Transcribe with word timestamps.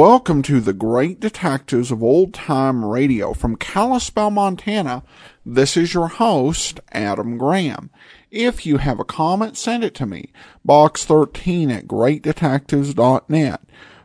Welcome 0.00 0.42
to 0.42 0.60
the 0.60 0.74
Great 0.74 1.18
Detectives 1.18 1.90
of 1.90 2.04
Old 2.04 2.32
Time 2.32 2.84
Radio 2.84 3.32
from 3.32 3.56
Kalispell, 3.56 4.30
Montana. 4.30 5.02
This 5.44 5.76
is 5.76 5.92
your 5.92 6.06
host, 6.06 6.78
Adam 6.92 7.36
Graham. 7.36 7.90
If 8.30 8.64
you 8.64 8.76
have 8.76 9.00
a 9.00 9.04
comment, 9.04 9.56
send 9.56 9.82
it 9.82 9.96
to 9.96 10.06
me. 10.06 10.30
Box 10.64 11.04
13 11.04 11.72
at 11.72 11.88
greatdetectives.net. 11.88 13.60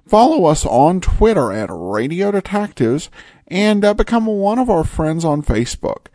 Follow 0.08 0.46
us 0.46 0.66
on 0.66 1.00
Twitter 1.00 1.52
at 1.52 1.70
Radio 1.72 2.32
Detectives 2.32 3.12
and 3.48 3.86
uh, 3.86 3.94
become 3.94 4.26
one 4.26 4.58
of 4.58 4.72
our 4.72 4.84
friends 4.84 5.24
on 5.24 5.44
Facebook. 5.44 6.08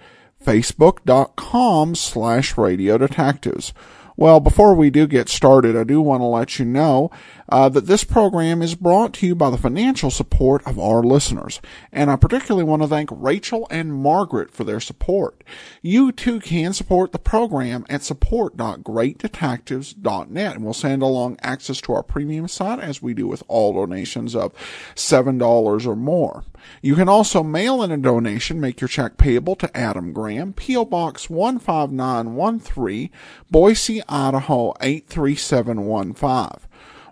Facebook.com 0.45 1.95
slash 1.95 2.59
Radio 2.59 2.99
Detectives. 2.99 3.73
Well, 4.19 4.41
before 4.41 4.75
we 4.75 4.91
do 4.91 5.07
get 5.07 5.29
started, 5.29 5.77
I 5.77 5.85
do 5.85 6.01
want 6.01 6.23
to 6.23 6.27
let 6.27 6.59
you 6.59 6.65
know 6.65 7.13
uh, 7.49 7.69
that 7.71 7.87
this 7.87 8.05
program 8.05 8.63
is 8.63 8.75
brought 8.75 9.15
to 9.15 9.27
you 9.27 9.35
by 9.35 9.49
the 9.51 9.59
financial 9.59 10.11
support 10.11 10.67
of 10.67 10.79
our 10.79 11.03
listeners. 11.03 11.61
And 11.93 12.11
I 12.11 12.17
particularly 12.17 12.65
want 12.65 12.83
to 12.83 12.89
thank 12.89 13.11
Rachel 13.13 13.67
and 13.71 13.95
Margaret 13.95 14.51
for 14.51 14.65
their 14.65 14.81
support. 14.81 15.45
You 15.83 16.11
too 16.13 16.41
can 16.41 16.73
support 16.73 17.13
the 17.13 17.19
program 17.19 17.85
at 17.89 18.03
support.greatdetectives.net 18.03 20.55
and 20.55 20.65
we'll 20.65 20.75
send 20.75 21.03
along 21.03 21.39
access 21.43 21.81
to 21.83 21.93
our 21.93 22.03
premium 22.03 22.49
site 22.49 22.81
as 22.81 23.03
we 23.03 23.13
do 23.15 23.27
with 23.27 23.43
all 23.49 23.75
donations 23.75 24.35
of 24.35 24.55
$7 24.95 25.87
or 25.87 25.97
more. 25.97 26.45
You 26.83 26.95
can 26.95 27.09
also 27.09 27.43
mail 27.43 27.83
in 27.83 27.91
a 27.91 27.97
donation, 27.97 28.61
make 28.61 28.81
your 28.81 28.89
check 28.89 29.17
payable 29.17 29.57
to 29.57 29.77
Adam 29.77 30.13
Graham, 30.13 30.53
P.O. 30.53 30.85
Box 30.85 31.27
15913, 31.27 33.11
Boise, 33.51 34.03
Idaho 34.09 34.75
83715. 34.81 36.68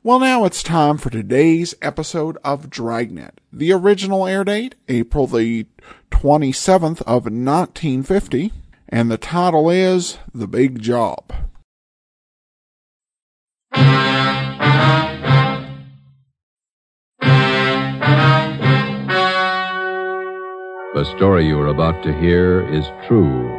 Well, 0.07 0.21
now 0.21 0.45
it's 0.45 0.63
time 0.63 0.99
for 0.99 1.11
today's 1.11 1.75
episode 1.83 2.39
of 2.45 2.71
Dragnet. 2.71 3.41
The 3.53 3.73
original 3.73 4.25
air 4.25 4.45
date, 4.45 4.77
April 4.87 5.27
the 5.27 5.67
27th 6.13 7.01
of 7.01 7.25
1950, 7.25 8.53
and 8.89 9.11
the 9.11 9.19
title 9.19 9.69
is 9.69 10.19
The 10.33 10.47
Big 10.47 10.81
Job. 10.81 11.35
The 20.95 21.05
story 21.17 21.49
you 21.49 21.59
are 21.59 21.67
about 21.67 22.05
to 22.05 22.17
hear 22.21 22.65
is 22.73 22.87
true. 23.09 23.51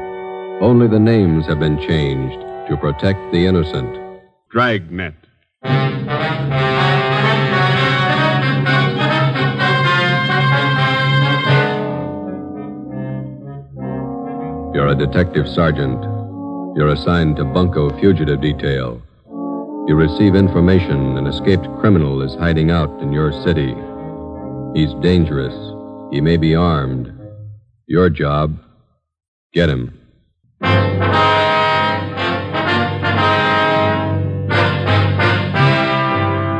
Only 0.61 0.87
the 0.87 0.97
names 0.97 1.45
have 1.47 1.59
been 1.59 1.77
changed 1.77 2.39
to 2.69 2.77
protect 2.77 3.33
the 3.33 3.45
innocent. 3.45 3.99
Dragnet. 4.49 5.26
You're 14.77 14.89
a 14.89 14.95
detective 14.95 15.47
sergeant. 15.47 16.03
You're 16.77 16.89
assigned 16.89 17.37
to 17.37 17.45
Bunko 17.45 17.97
Fugitive 17.99 18.39
Detail. 18.39 19.01
You 19.87 19.95
receive 19.95 20.35
information 20.35 21.17
an 21.17 21.25
escaped 21.25 21.67
criminal 21.79 22.21
is 22.21 22.35
hiding 22.35 22.69
out 22.69 23.01
in 23.01 23.11
your 23.11 23.31
city. 23.43 23.73
He's 24.75 24.93
dangerous. 25.01 25.55
He 26.11 26.21
may 26.21 26.37
be 26.37 26.53
armed. 26.53 27.11
Your 27.87 28.11
job, 28.11 28.59
get 29.51 29.67
him. 29.67 29.97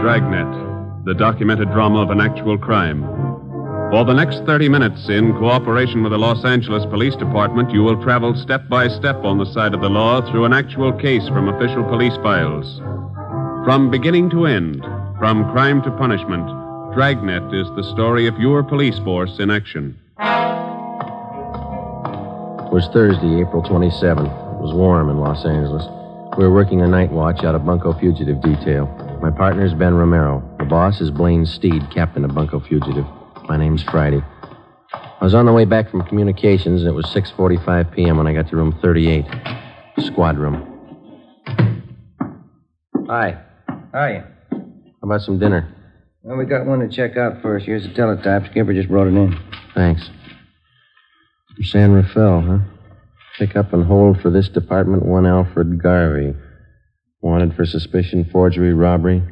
Dragnet, 0.07 1.03
the 1.03 1.13
documented 1.13 1.69
drama 1.73 2.01
of 2.01 2.12
an 2.12 2.22
actual 2.22 2.57
crime. 2.57 3.01
For 3.91 4.06
the 4.06 4.13
next 4.13 4.45
30 4.45 4.69
minutes, 4.69 5.09
in 5.09 5.34
cooperation 5.34 6.01
with 6.01 6.13
the 6.13 6.18
Los 6.18 6.45
Angeles 6.45 6.85
Police 6.85 7.18
Department, 7.18 7.72
you 7.72 7.84
will 7.84 8.01
travel 8.01 8.34
step 8.34 8.69
by 8.69 8.88
step 8.88 9.18
on 9.25 9.38
the 9.38 9.51
side 9.51 9.73
of 9.73 9.81
the 9.81 9.90
law 9.90 10.22
through 10.31 10.45
an 10.45 10.53
actual 10.53 10.94
case 10.94 11.28
from 11.28 11.50
official 11.50 11.84
police 11.84 12.16
files. 12.23 12.78
From 13.66 13.91
beginning 13.91 14.29
to 14.29 14.45
end, 14.45 14.81
from 15.19 15.51
crime 15.51 15.81
to 15.81 15.91
punishment, 15.91 16.47
Dragnet 16.94 17.53
is 17.53 17.68
the 17.75 17.84
story 17.91 18.28
of 18.28 18.39
your 18.39 18.63
police 18.63 19.00
force 19.00 19.39
in 19.39 19.51
action. 19.51 20.00
It 22.63 22.72
was 22.72 22.88
Thursday, 22.94 23.41
April 23.41 23.62
27th. 23.62 24.56
It 24.56 24.62
was 24.62 24.74
warm 24.74 25.09
in 25.09 25.18
Los 25.18 25.45
Angeles. 25.45 25.84
We 26.38 26.45
were 26.45 26.53
working 26.53 26.81
a 26.81 26.88
night 26.88 27.12
watch 27.12 27.44
out 27.44 27.56
of 27.56 27.66
Bunko 27.66 27.91
Fugitive 28.00 28.41
Detail. 28.41 29.06
My 29.22 29.32
partner 29.32 29.66
is 29.66 29.74
Ben 29.74 29.96
Romero. 29.96 30.44
The 30.60 30.66
boss 30.66 31.02
is 31.02 31.10
Blaine 31.10 31.46
Steed, 31.46 31.90
captain 31.92 32.24
of 32.24 32.36
Bunko 32.36 32.60
Fugitive. 32.60 33.06
My 33.50 33.58
name's 33.58 33.82
Friday. 33.84 34.22
I 34.94 35.24
was 35.24 35.34
on 35.34 35.48
the 35.48 35.54
way 35.54 35.66
back 35.66 35.90
from 35.90 36.04
communications, 36.04 36.82
and 36.82 36.90
it 36.90 36.94
was 36.94 37.06
6.45 37.08 37.94
p.m. 37.96 38.18
when 38.18 38.28
I 38.28 38.34
got 38.34 38.48
to 38.50 38.56
room 38.56 38.78
38, 38.82 39.26
squad 40.00 40.38
room. 40.38 40.74
Hi. 43.08 43.42
How 43.92 44.00
are 44.00 44.14
you? 44.14 44.24
How 44.52 45.04
about 45.04 45.22
some 45.22 45.40
dinner? 45.40 45.74
Well, 46.22 46.38
we 46.38 46.46
got 46.46 46.68
one 46.68 46.80
to 46.80 46.88
check 46.88 47.18
out 47.18 47.42
first. 47.42 47.66
Here's 47.66 47.84
the 47.88 47.94
teletype. 47.94 48.52
Skipper 48.52 48.74
just 48.74 48.90
brought 48.90 49.08
it 49.08 49.16
in. 49.16 49.36
Thanks. 49.74 50.08
From 51.56 51.64
San 51.64 51.92
Rafael, 51.92 52.42
huh? 52.42 52.60
Pick 53.40 53.56
up 53.56 53.74
and 53.74 53.86
hold 53.86 54.22
for 54.22 54.30
this 54.30 54.50
department 54.50 55.04
one 55.06 55.26
Alfred 55.26 55.82
Garvey. 55.82 56.36
Wanted 57.22 57.56
for 57.56 57.66
suspicion, 57.66 58.30
forgery, 58.32 58.74
robbery. 58.74 59.24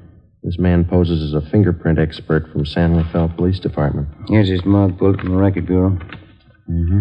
This 0.43 0.59
man 0.59 0.85
poses 0.85 1.23
as 1.23 1.33
a 1.33 1.49
fingerprint 1.49 1.97
expert 1.99 2.51
from 2.51 2.65
San 2.65 2.95
Rafael 2.95 3.29
Police 3.29 3.59
Department. 3.59 4.07
Here's 4.27 4.49
his 4.49 4.63
mug 4.65 4.97
pulled 4.97 5.19
from 5.19 5.29
the 5.29 5.37
record 5.37 5.65
bureau. 5.65 5.91
Mm-hmm. 6.69 6.99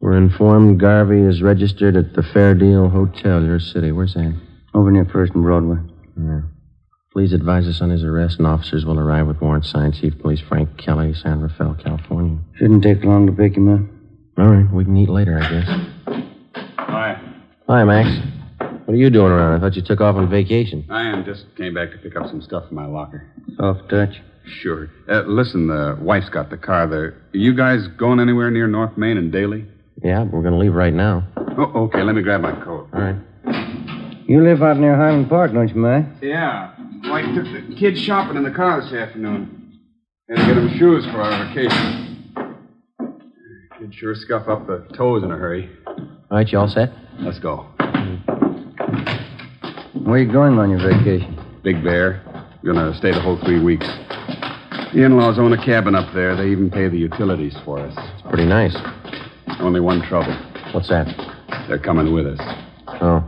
We're 0.00 0.16
informed 0.16 0.78
Garvey 0.78 1.20
is 1.20 1.42
registered 1.42 1.96
at 1.96 2.14
the 2.14 2.22
Fair 2.22 2.54
Deal 2.54 2.88
Hotel, 2.88 3.42
your 3.42 3.60
city. 3.60 3.92
Where's 3.92 4.14
that? 4.14 4.38
Over 4.74 4.90
near 4.90 5.04
First 5.04 5.34
and 5.34 5.42
Broadway. 5.42 5.78
Yeah. 6.16 6.40
Please 7.12 7.32
advise 7.32 7.66
us 7.66 7.80
on 7.80 7.90
his 7.90 8.04
arrest, 8.04 8.38
and 8.38 8.46
officers 8.46 8.84
will 8.84 9.00
arrive 9.00 9.26
with 9.26 9.40
warrant 9.40 9.64
signed 9.64 9.94
Chief 9.94 10.18
Police 10.18 10.40
Frank 10.40 10.76
Kelly, 10.76 11.14
San 11.14 11.40
Rafael, 11.40 11.74
California. 11.74 12.38
Shouldn't 12.56 12.82
take 12.82 13.02
long 13.04 13.26
to 13.26 13.32
pick 13.32 13.56
him 13.56 13.72
up. 13.72 13.80
All 14.38 14.52
right, 14.52 14.70
we 14.70 14.84
can 14.84 14.96
eat 14.96 15.08
later, 15.08 15.38
I 15.40 15.48
guess. 15.48 16.64
Hi. 16.76 17.20
Hi, 17.68 17.84
Max. 17.84 18.26
What 18.86 18.94
are 18.94 18.98
you 18.98 19.10
doing 19.10 19.32
around? 19.32 19.56
I 19.56 19.60
thought 19.60 19.74
you 19.74 19.82
took 19.82 20.00
off 20.00 20.14
on 20.14 20.30
vacation. 20.30 20.86
I 20.88 21.08
am. 21.08 21.24
Just 21.24 21.44
came 21.56 21.74
back 21.74 21.90
to 21.90 21.98
pick 21.98 22.14
up 22.14 22.28
some 22.28 22.40
stuff 22.40 22.68
from 22.68 22.76
my 22.76 22.86
locker. 22.86 23.26
Soft 23.56 23.88
touch. 23.90 24.14
Sure. 24.62 24.88
Uh, 25.08 25.22
listen, 25.22 25.66
the 25.66 25.98
wife's 26.00 26.28
got 26.28 26.50
the 26.50 26.56
car 26.56 26.86
there. 26.86 27.06
Are 27.34 27.36
you 27.36 27.52
guys 27.52 27.88
going 27.98 28.20
anywhere 28.20 28.48
near 28.48 28.68
North 28.68 28.96
Main 28.96 29.16
and 29.16 29.32
Daly? 29.32 29.66
Yeah, 30.04 30.22
we're 30.22 30.42
going 30.42 30.52
to 30.52 30.58
leave 30.60 30.72
right 30.72 30.94
now. 30.94 31.26
Oh, 31.58 31.86
okay. 31.86 32.02
Let 32.04 32.14
me 32.14 32.22
grab 32.22 32.40
my 32.42 32.52
coat. 32.64 32.88
All 32.92 33.00
right. 33.00 33.16
You 34.28 34.44
live 34.44 34.62
out 34.62 34.76
near 34.76 34.94
Highland 34.94 35.28
Park, 35.28 35.52
don't 35.52 35.66
you, 35.68 35.74
Mac? 35.74 36.04
Yeah. 36.22 36.72
Well, 37.02 37.14
I 37.14 37.22
took 37.22 37.44
the 37.44 37.74
kids 37.76 38.00
shopping 38.00 38.36
in 38.36 38.44
the 38.44 38.52
car 38.52 38.80
this 38.82 38.92
afternoon. 38.92 39.80
Had 40.28 40.36
to 40.36 40.46
get 40.46 40.54
them 40.54 40.78
shoes 40.78 41.04
for 41.06 41.22
our 41.22 41.46
vacation. 41.46 42.52
Kids 43.80 43.94
sure 43.96 44.14
scuff 44.14 44.46
up 44.46 44.68
the 44.68 44.86
toes 44.96 45.24
in 45.24 45.32
a 45.32 45.36
hurry. 45.36 45.70
All 45.86 45.96
right, 46.30 46.48
you 46.50 46.58
all 46.58 46.68
set? 46.68 46.92
Let's 47.18 47.40
go. 47.40 47.66
Where 50.06 50.20
you 50.20 50.30
going 50.30 50.56
on 50.56 50.70
your 50.70 50.78
vacation? 50.78 51.36
Big 51.64 51.82
Bear. 51.82 52.22
Gonna 52.64 52.94
stay 52.94 53.10
the 53.10 53.20
whole 53.20 53.38
three 53.38 53.58
weeks. 53.58 53.88
The 54.94 55.02
in-laws 55.02 55.36
own 55.36 55.52
a 55.52 55.56
cabin 55.60 55.96
up 55.96 56.14
there. 56.14 56.36
They 56.36 56.48
even 56.48 56.70
pay 56.70 56.86
the 56.86 56.96
utilities 56.96 57.56
for 57.64 57.80
us. 57.80 57.92
It's 58.14 58.22
pretty 58.22 58.46
nice. 58.46 58.76
Only 59.58 59.80
one 59.80 60.02
trouble. 60.02 60.32
What's 60.70 60.88
that? 60.90 61.08
They're 61.66 61.80
coming 61.80 62.12
with 62.12 62.24
us. 62.28 62.38
Oh. 63.02 63.18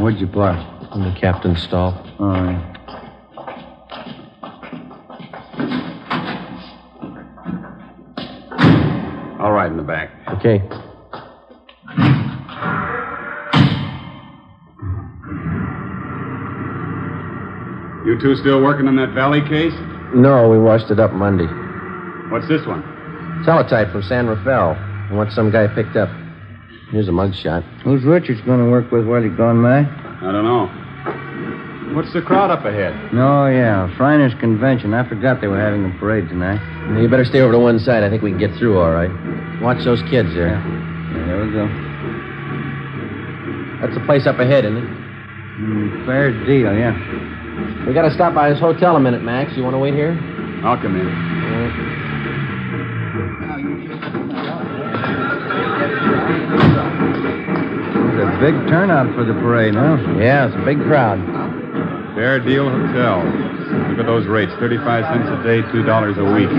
Where'd 0.00 0.18
you 0.18 0.26
park? 0.26 0.58
In 0.96 1.02
the 1.04 1.16
captain's 1.16 1.62
stall. 1.62 1.94
All 2.18 2.30
right. 2.30 2.66
All 9.38 9.52
right, 9.52 9.70
in 9.70 9.76
the 9.76 9.84
back. 9.84 10.10
Okay. 10.26 10.60
You 18.10 18.18
two 18.18 18.34
still 18.34 18.60
working 18.60 18.88
on 18.88 18.96
that 18.96 19.10
Valley 19.14 19.40
case? 19.40 19.72
No, 20.12 20.48
we 20.48 20.58
washed 20.58 20.90
it 20.90 20.98
up 20.98 21.12
Monday. 21.12 21.46
What's 22.32 22.48
this 22.48 22.66
one? 22.66 22.82
Teletype 23.46 23.92
from 23.92 24.02
San 24.02 24.26
Rafael. 24.26 24.72
And 25.08 25.16
what 25.16 25.30
some 25.30 25.52
guy 25.52 25.68
picked 25.68 25.94
up. 25.94 26.08
Here's 26.90 27.06
a 27.06 27.12
mugshot. 27.12 27.62
Who's 27.82 28.02
Richards 28.02 28.40
going 28.40 28.58
to 28.58 28.68
work 28.68 28.90
with 28.90 29.06
while 29.06 29.22
he's 29.22 29.36
gone, 29.36 29.62
Mac? 29.62 29.86
I 30.26 30.32
don't 30.32 30.42
know. 30.42 30.66
What's 31.94 32.12
the 32.12 32.20
crowd 32.20 32.50
up 32.50 32.64
ahead? 32.64 33.14
No, 33.14 33.46
yeah. 33.46 33.86
Shriners 33.96 34.34
Convention. 34.40 34.92
I 34.92 35.08
forgot 35.08 35.40
they 35.40 35.46
were 35.46 35.60
having 35.60 35.84
a 35.84 35.96
parade 36.00 36.28
tonight. 36.28 36.58
You 37.00 37.06
better 37.08 37.24
stay 37.24 37.42
over 37.42 37.52
to 37.52 37.60
one 37.60 37.78
side. 37.78 38.02
I 38.02 38.10
think 38.10 38.24
we 38.24 38.30
can 38.32 38.40
get 38.40 38.52
through 38.58 38.76
all 38.76 38.90
right. 38.90 39.10
Watch 39.62 39.84
those 39.84 40.02
kids 40.10 40.34
there. 40.34 40.58
Yeah, 40.58 41.26
there 41.26 41.46
we 41.46 41.52
go. 41.52 41.68
That's 43.80 43.94
the 43.94 44.04
place 44.04 44.26
up 44.26 44.40
ahead, 44.40 44.64
isn't 44.64 44.78
it? 44.78 44.90
Mm, 45.62 46.06
fair 46.06 46.32
deal, 46.44 46.74
yeah. 46.76 47.38
We 47.86 47.94
gotta 47.94 48.10
stop 48.14 48.34
by 48.34 48.50
his 48.50 48.60
hotel 48.60 48.96
a 48.96 49.00
minute, 49.00 49.22
Max. 49.22 49.56
You 49.56 49.64
wanna 49.64 49.78
wait 49.78 49.94
here? 49.94 50.18
I'll 50.64 50.76
come 50.80 50.96
in. 50.96 51.08
It's 58.20 58.36
a 58.36 58.40
big 58.40 58.54
turnout 58.68 59.14
for 59.14 59.24
the 59.24 59.32
parade, 59.34 59.74
huh? 59.74 59.96
Yeah, 60.18 60.46
it's 60.46 60.56
a 60.56 60.64
big 60.64 60.78
crowd. 60.78 61.18
Fair 62.14 62.38
Deal 62.40 62.68
Hotel. 62.68 63.24
Look 63.90 63.98
at 63.98 64.06
those 64.06 64.26
rates 64.26 64.52
35 64.60 65.04
cents 65.04 65.28
a 65.30 65.42
day, 65.42 65.62
$2 65.72 66.18
a 66.18 66.24
week. 66.34 66.50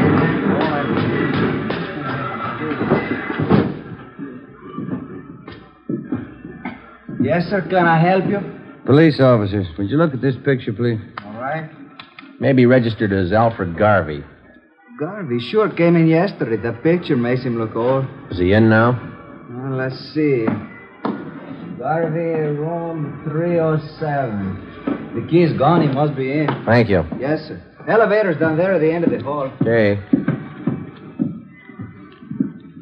Yes, 7.21 7.45
sir. 7.49 7.61
Can 7.61 7.85
I 7.85 7.99
help 7.99 8.25
you? 8.25 8.60
Police 8.91 9.21
officers, 9.21 9.67
would 9.77 9.89
you 9.89 9.95
look 9.95 10.13
at 10.13 10.19
this 10.19 10.35
picture, 10.43 10.73
please? 10.73 10.99
All 11.23 11.31
right. 11.39 11.71
Maybe 12.41 12.65
registered 12.65 13.13
as 13.13 13.31
Alfred 13.31 13.77
Garvey. 13.77 14.21
Garvey 14.99 15.39
sure 15.49 15.69
came 15.69 15.95
in 15.95 16.07
yesterday. 16.09 16.57
The 16.57 16.73
picture 16.73 17.15
makes 17.15 17.41
him 17.41 17.57
look 17.57 17.73
old. 17.73 18.05
Is 18.31 18.39
he 18.39 18.51
in 18.51 18.67
now? 18.67 18.91
Well, 19.49 19.77
let's 19.77 19.97
see. 20.13 20.45
Garvey, 21.79 22.49
room 22.59 23.21
307. 23.31 25.15
The 25.15 25.25
key's 25.31 25.57
gone. 25.57 25.87
He 25.87 25.87
must 25.87 26.13
be 26.17 26.29
in. 26.29 26.49
Thank 26.65 26.89
you. 26.89 27.05
Yes, 27.17 27.47
sir. 27.47 27.63
Elevator's 27.87 28.37
down 28.41 28.57
there 28.57 28.73
at 28.73 28.81
the 28.81 28.91
end 28.91 29.05
of 29.05 29.09
the 29.09 29.23
hall. 29.23 29.49
Okay. 29.61 29.95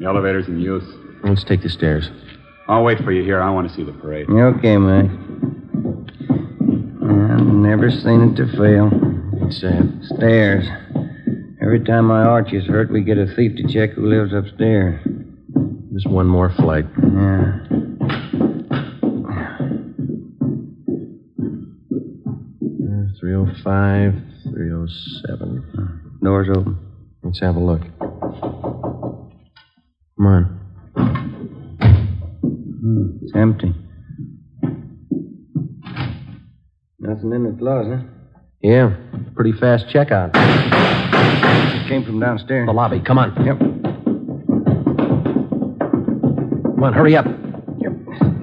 The 0.00 0.06
elevator's 0.06 0.48
in 0.48 0.58
use. 0.58 0.82
Let's 1.22 1.44
take 1.44 1.62
the 1.62 1.68
stairs. 1.68 2.10
I'll 2.66 2.82
wait 2.82 2.98
for 2.98 3.12
you 3.12 3.22
here. 3.22 3.40
I 3.40 3.50
want 3.50 3.68
to 3.68 3.74
see 3.76 3.84
the 3.84 3.92
parade. 3.92 4.28
Okay, 4.28 4.76
Mac. 4.76 5.29
Never 7.52 7.90
seen 7.90 8.30
it 8.30 8.36
to 8.36 8.46
fail. 8.56 8.90
It's 9.46 9.62
uh, 9.64 9.82
Stairs. 10.16 10.66
Every 11.60 11.84
time 11.84 12.06
my 12.06 12.22
arch 12.22 12.52
is 12.52 12.64
hurt, 12.66 12.90
we 12.90 13.02
get 13.02 13.18
a 13.18 13.26
thief 13.34 13.56
to 13.56 13.66
check 13.66 13.90
who 13.90 14.06
lives 14.08 14.32
upstairs. 14.32 15.00
just 15.92 16.08
one 16.08 16.26
more 16.26 16.50
flight. 16.56 16.86
Yeah. 16.96 17.58
Uh, 22.82 23.06
305, 23.20 24.14
307. 24.52 26.18
Door's 26.22 26.48
open. 26.50 26.78
Let's 27.22 27.40
have 27.40 27.56
a 27.56 27.60
look. 27.60 27.82
Come 30.16 30.26
on. 30.26 30.60
It's 33.22 33.32
empty. 33.34 33.74
Nothing 37.22 37.32
in 37.34 37.52
the 37.52 37.58
closet. 37.58 38.00
Yeah, 38.62 38.96
pretty 39.34 39.52
fast 39.52 39.88
checkout. 39.88 40.30
It 40.34 41.86
came 41.86 42.02
from 42.02 42.18
downstairs. 42.18 42.66
The 42.66 42.72
lobby. 42.72 43.00
Come 43.00 43.18
on. 43.18 43.44
Yep. 43.44 43.58
Come 46.78 46.82
on, 46.82 46.94
hurry 46.94 47.16
up. 47.16 47.26
Yep. 47.26 47.92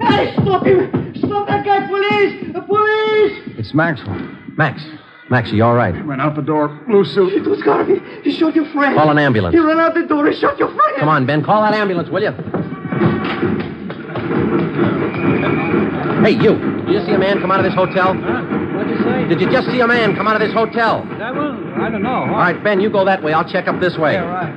Hey, 0.00 0.32
stop 0.34 0.64
him! 0.64 1.12
Stop 1.18 1.48
that 1.48 1.64
guy, 1.64 1.88
police! 1.88 2.52
The 2.54 2.60
police! 2.60 3.58
It's 3.58 3.74
Maxwell. 3.74 4.14
Max. 4.56 4.80
Max, 5.28 5.50
are 5.50 5.56
you 5.56 5.64
all 5.64 5.74
right? 5.74 6.06
Went 6.06 6.20
out 6.20 6.36
the 6.36 6.42
door, 6.42 6.68
blue 6.86 7.04
suit. 7.04 7.32
It 7.32 7.48
was 7.50 7.60
Garvey. 7.62 8.00
He 8.22 8.30
shot 8.30 8.54
your 8.54 8.66
friend. 8.66 8.94
Call 8.94 9.10
an 9.10 9.18
ambulance. 9.18 9.54
He 9.54 9.60
ran 9.60 9.80
out 9.80 9.94
the 9.94 10.06
door. 10.06 10.28
He 10.30 10.38
shot 10.38 10.56
your 10.56 10.68
friend. 10.68 10.96
Come 10.98 11.08
on, 11.08 11.26
Ben. 11.26 11.42
Call 11.42 11.62
that 11.62 11.74
ambulance, 11.74 12.10
will 12.10 12.22
you? 12.22 12.30
Hey, 16.22 16.34
you. 16.34 16.54
Did 16.84 16.94
you 16.94 17.04
see 17.06 17.12
a 17.12 17.18
man 17.18 17.40
come 17.40 17.50
out 17.50 17.58
of 17.58 17.64
this 17.64 17.74
hotel? 17.74 18.14
What'd 18.78 18.96
you 18.96 19.02
say? 19.02 19.26
Did 19.26 19.40
you 19.40 19.50
just 19.50 19.66
see 19.66 19.80
a 19.80 19.88
man 19.88 20.14
come 20.14 20.28
out 20.28 20.40
of 20.40 20.46
this 20.46 20.54
hotel? 20.54 21.04
That 21.18 21.34
one? 21.34 21.72
I 21.74 21.90
don't 21.90 22.02
know. 22.02 22.30
All 22.30 22.38
right, 22.38 22.62
Ben, 22.62 22.78
you 22.80 22.88
go 22.88 23.04
that 23.04 23.24
way. 23.24 23.32
I'll 23.32 23.48
check 23.48 23.66
up 23.66 23.80
this 23.80 23.98
way. 23.98 24.12
Yeah, 24.12 24.22
right. 24.22 24.54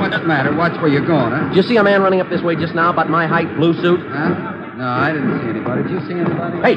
What's 0.00 0.16
the 0.16 0.24
matter? 0.24 0.54
Watch 0.56 0.72
where 0.80 0.88
you're 0.88 1.06
going, 1.06 1.30
huh? 1.30 1.48
Did 1.48 1.56
you 1.56 1.62
see 1.62 1.76
a 1.76 1.82
man 1.82 2.00
running 2.00 2.22
up 2.22 2.30
this 2.30 2.40
way 2.40 2.56
just 2.56 2.74
now, 2.74 2.88
about 2.88 3.10
my 3.10 3.26
height, 3.26 3.54
blue 3.56 3.74
suit? 3.82 4.00
Huh? 4.00 4.28
No, 4.76 4.88
I 4.88 5.12
didn't 5.12 5.40
see 5.40 5.48
anybody. 5.48 5.82
Did 5.82 5.92
you 5.92 6.00
see 6.08 6.14
anybody? 6.14 6.56
Hey, 6.62 6.76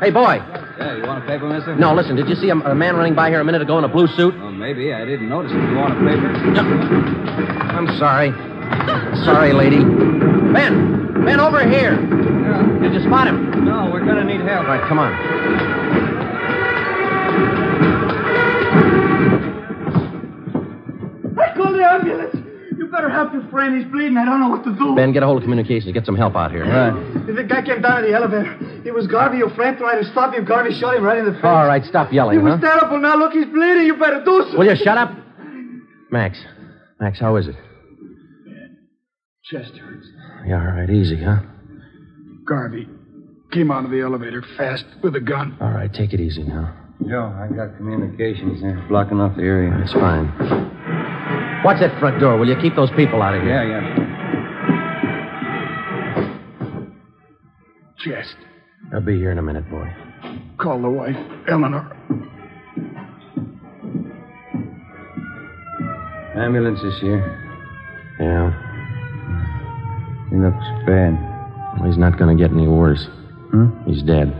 hey, 0.00 0.10
boy. 0.10 0.40
Yeah, 0.78 0.96
you 0.96 1.02
want 1.04 1.22
a 1.22 1.26
paper, 1.26 1.46
mister? 1.48 1.76
No, 1.76 1.92
listen. 1.94 2.16
Did 2.16 2.30
you 2.30 2.34
see 2.34 2.48
a, 2.48 2.56
a 2.56 2.74
man 2.74 2.96
running 2.96 3.14
by 3.14 3.28
here 3.28 3.40
a 3.40 3.44
minute 3.44 3.60
ago 3.60 3.76
in 3.76 3.84
a 3.84 3.88
blue 3.88 4.06
suit? 4.06 4.34
Well, 4.38 4.50
maybe. 4.52 4.94
I 4.94 5.04
didn't 5.04 5.28
notice 5.28 5.52
it. 5.52 5.56
You 5.56 5.76
want 5.76 5.92
a 5.92 5.96
paper? 5.96 6.28
I'm 7.76 7.98
sorry. 7.98 8.32
Sorry, 9.24 9.52
lady. 9.52 9.84
Ben, 10.52 11.24
Ben, 11.24 11.40
over 11.40 11.68
here. 11.68 11.96
Did 12.80 12.92
you 12.94 13.00
spot 13.00 13.26
him? 13.28 13.64
No, 13.64 13.90
we're 13.92 14.04
gonna 14.04 14.24
need 14.24 14.40
help. 14.40 14.66
All 14.66 14.76
right, 14.76 14.88
come 14.88 14.98
on. 14.98 15.12
I 21.38 21.54
called 21.54 21.74
the 21.74 21.84
ambulance. 21.84 22.36
You 22.78 22.88
better 22.88 23.08
help 23.08 23.32
your 23.32 23.46
friend. 23.48 23.76
He's 23.76 23.90
bleeding. 23.90 24.16
I 24.16 24.24
don't 24.24 24.40
know 24.40 24.48
what 24.48 24.64
to 24.64 24.74
do. 24.74 24.94
Ben, 24.94 25.12
get 25.12 25.22
a 25.22 25.26
hold 25.26 25.38
of 25.38 25.42
communications. 25.42 25.92
Get 25.92 26.04
some 26.06 26.16
help 26.16 26.36
out 26.36 26.50
here. 26.50 26.64
Right. 26.64 26.92
The 27.26 27.44
guy 27.44 27.62
came 27.62 27.82
down 27.82 28.04
in 28.04 28.10
the 28.10 28.16
elevator. 28.16 28.56
It 28.84 28.94
was 28.94 29.06
Garvey. 29.06 29.38
Your 29.38 29.50
friend 29.50 29.76
tried 29.76 30.00
to 30.00 30.04
stop 30.12 30.34
him. 30.34 30.44
Garvey 30.44 30.72
shot 30.78 30.96
him 30.96 31.02
right 31.02 31.18
in 31.18 31.24
the 31.26 31.32
face. 31.32 31.44
All 31.44 31.66
right, 31.66 31.84
stop 31.84 32.12
yelling. 32.12 32.38
He 32.38 32.44
yelling, 32.44 32.60
was 32.60 32.60
huh? 32.60 32.78
terrible. 32.78 32.98
Now 33.00 33.16
look, 33.16 33.32
he's 33.32 33.46
bleeding. 33.46 33.86
You 33.86 33.96
better 33.96 34.22
do 34.24 34.40
something. 34.42 34.58
Will 34.58 34.66
you 34.66 34.76
shut 34.76 34.96
up? 34.98 35.12
Max. 36.10 36.38
Max, 37.00 37.18
how 37.18 37.36
is 37.36 37.48
it? 37.48 37.56
Chest 39.50 39.76
hurts. 39.76 40.06
Yeah, 40.44 40.58
all 40.58 40.72
right, 40.72 40.90
easy, 40.90 41.22
huh? 41.22 41.38
Garvey 42.44 42.88
came 43.52 43.70
out 43.70 43.84
of 43.84 43.92
the 43.92 44.00
elevator 44.00 44.42
fast 44.56 44.84
with 45.04 45.14
a 45.14 45.20
gun. 45.20 45.56
All 45.60 45.70
right, 45.70 45.92
take 45.92 46.12
it 46.12 46.18
easy 46.18 46.42
now. 46.42 46.74
Joe, 47.08 47.32
I've 47.38 47.54
got 47.54 47.76
communications 47.76 48.60
there 48.60 48.84
blocking 48.88 49.20
off 49.20 49.36
the 49.36 49.42
area. 49.42 49.70
It's 49.84 49.92
fine. 49.92 50.26
Watch 51.64 51.78
that 51.80 51.96
front 52.00 52.18
door. 52.18 52.38
Will 52.38 52.48
you 52.48 52.56
keep 52.60 52.74
those 52.74 52.90
people 52.96 53.22
out 53.22 53.36
of 53.36 53.42
here? 53.42 53.62
Yeah, 53.62 53.80
yeah. 53.80 54.02
Chest. 57.98 58.34
I'll 58.92 59.00
be 59.00 59.16
here 59.16 59.30
in 59.30 59.38
a 59.38 59.42
minute, 59.42 59.70
boy. 59.70 59.88
Call 60.58 60.82
the 60.82 60.90
wife, 60.90 61.16
Eleanor. 61.48 61.92
Ambulance 66.34 66.80
is 66.80 67.00
here. 67.00 67.42
Yeah. 68.18 68.65
He 70.36 70.42
looks 70.42 70.68
bad. 70.84 71.16
Well, 71.80 71.88
he's 71.88 71.96
not 71.96 72.18
going 72.18 72.36
to 72.36 72.38
get 72.42 72.52
any 72.52 72.68
worse. 72.68 73.06
Hmm? 73.56 73.72
He's 73.88 74.02
dead. 74.02 74.36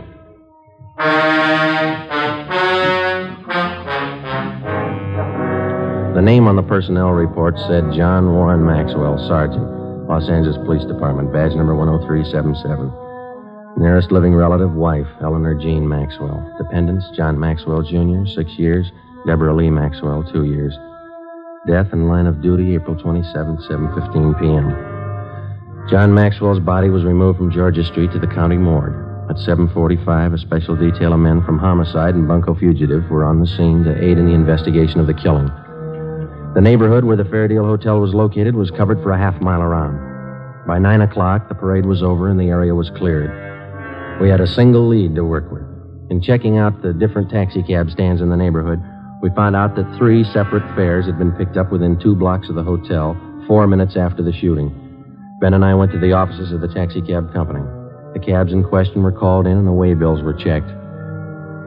The 6.13 6.21
name 6.21 6.45
on 6.45 6.55
the 6.55 6.61
personnel 6.61 7.17
report 7.17 7.55
said 7.67 7.89
John 7.97 8.31
Warren 8.31 8.63
Maxwell, 8.63 9.17
Sergeant, 9.27 9.65
Los 10.07 10.29
Angeles 10.29 10.57
Police 10.67 10.85
Department, 10.85 11.33
badge 11.33 11.55
number 11.55 11.73
10377. 11.73 13.81
Nearest 13.81 14.11
living 14.11 14.35
relative, 14.35 14.73
wife, 14.73 15.07
Eleanor 15.23 15.55
Jean 15.55 15.89
Maxwell. 15.89 16.45
Dependents, 16.59 17.07
John 17.17 17.39
Maxwell 17.39 17.81
Jr., 17.81 18.29
six 18.35 18.51
years. 18.59 18.85
Deborah 19.25 19.55
Lee 19.55 19.71
Maxwell, 19.71 20.23
two 20.31 20.45
years. 20.45 20.77
Death 21.65 21.87
in 21.91 22.07
line 22.07 22.27
of 22.27 22.43
duty, 22.43 22.75
April 22.75 22.95
27, 22.95 23.57
7.15 23.67 24.39
p.m. 24.39 24.96
John 25.89 26.13
Maxwell's 26.13 26.59
body 26.59 26.89
was 26.89 27.05
removed 27.05 27.37
from 27.37 27.49
Georgia 27.49 27.81
Street 27.81 28.11
to 28.11 28.19
the 28.19 28.27
county 28.27 28.57
morgue. 28.57 28.91
At 29.29 29.37
7.45, 29.37 30.33
a 30.33 30.37
special 30.37 30.75
detail 30.75 31.13
of 31.13 31.19
men 31.19 31.41
from 31.43 31.57
homicide 31.57 32.13
and 32.13 32.27
bunco 32.27 32.55
fugitive 32.55 33.09
were 33.09 33.23
on 33.23 33.39
the 33.39 33.47
scene 33.47 33.85
to 33.85 33.95
aid 33.95 34.17
in 34.17 34.25
the 34.25 34.33
investigation 34.33 34.99
of 34.99 35.07
the 35.07 35.13
killing. 35.13 35.47
The 36.55 36.61
neighborhood 36.61 37.05
where 37.05 37.15
the 37.15 37.23
Fair 37.23 37.47
Deal 37.47 37.63
Hotel 37.63 38.01
was 38.01 38.13
located 38.13 38.53
was 38.53 38.69
covered 38.69 39.01
for 39.01 39.11
a 39.11 39.17
half 39.17 39.39
mile 39.39 39.61
around. 39.61 40.67
By 40.67 40.77
9 40.77 41.01
o'clock, 41.01 41.47
the 41.47 41.55
parade 41.55 41.85
was 41.85 42.03
over 42.03 42.29
and 42.29 42.37
the 42.37 42.49
area 42.49 42.75
was 42.75 42.89
cleared. 42.89 43.31
We 44.19 44.27
had 44.27 44.41
a 44.41 44.47
single 44.47 44.89
lead 44.89 45.15
to 45.15 45.23
work 45.23 45.49
with. 45.49 45.63
In 46.09 46.21
checking 46.21 46.57
out 46.57 46.81
the 46.81 46.91
different 46.91 47.29
taxicab 47.29 47.91
stands 47.91 48.21
in 48.21 48.29
the 48.29 48.35
neighborhood, 48.35 48.83
we 49.21 49.29
found 49.29 49.55
out 49.55 49.77
that 49.77 49.97
three 49.97 50.25
separate 50.25 50.67
fares 50.75 51.05
had 51.05 51.17
been 51.17 51.31
picked 51.31 51.55
up 51.55 51.71
within 51.71 51.97
two 51.97 52.15
blocks 52.15 52.49
of 52.49 52.55
the 52.55 52.63
hotel 52.63 53.15
four 53.47 53.67
minutes 53.67 53.95
after 53.95 54.21
the 54.21 54.33
shooting. 54.33 54.86
Ben 55.39 55.53
and 55.53 55.63
I 55.63 55.75
went 55.75 55.91
to 55.91 55.99
the 55.99 56.13
offices 56.13 56.51
of 56.51 56.61
the 56.61 56.67
taxicab 56.67 57.31
company. 57.33 57.61
The 58.13 58.19
cabs 58.25 58.51
in 58.53 58.63
question 58.63 59.03
were 59.03 59.11
called 59.11 59.45
in 59.45 59.53
and 59.57 59.67
the 59.67 59.71
waybills 59.71 60.23
were 60.23 60.33
checked. 60.33 60.67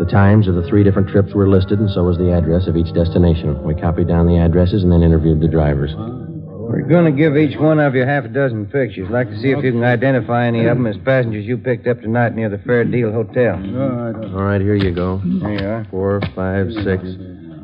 The 0.03 0.09
times 0.11 0.49
of 0.49 0.55
the 0.57 0.67
three 0.67 0.83
different 0.83 1.09
trips 1.11 1.35
were 1.35 1.47
listed, 1.49 1.79
and 1.79 1.91
so 1.91 2.03
was 2.05 2.17
the 2.17 2.33
address 2.33 2.67
of 2.67 2.75
each 2.77 2.93
destination. 2.95 3.63
We 3.63 3.75
copied 3.75 4.09
down 4.09 4.27
the 4.27 4.39
addresses 4.39 4.83
and 4.83 4.91
then 4.91 5.03
interviewed 5.03 5.41
the 5.41 5.47
drivers. 5.47 5.93
We're 5.95 6.83
going 6.89 7.05
to 7.05 7.13
give 7.13 7.37
each 7.37 7.59
one 7.59 7.79
of 7.79 7.95
you 7.95 8.07
half 8.07 8.25
a 8.25 8.29
dozen 8.29 8.67
pictures. 8.67 9.07
I'd 9.09 9.13
like 9.13 9.29
to 9.29 9.39
see 9.41 9.51
if 9.51 9.63
you 9.63 9.73
can 9.73 9.85
identify 9.85 10.47
any 10.47 10.65
of 10.67 10.77
them 10.79 10.87
as 10.87 10.97
passengers 11.05 11.45
you 11.45 11.59
picked 11.59 11.87
up 11.87 12.01
tonight 12.01 12.35
near 12.35 12.49
the 12.49 12.59
Fair 12.59 12.85
Deal 12.85 13.13
Hotel. 13.13 13.57
All 14.35 14.43
right, 14.43 14.61
here 14.61 14.77
you 14.77 14.93
go. 14.95 15.21
There 15.23 15.53
you 15.53 15.67
are. 15.67 15.87
Four, 15.91 16.21
five, 16.35 16.73
six. 16.83 17.05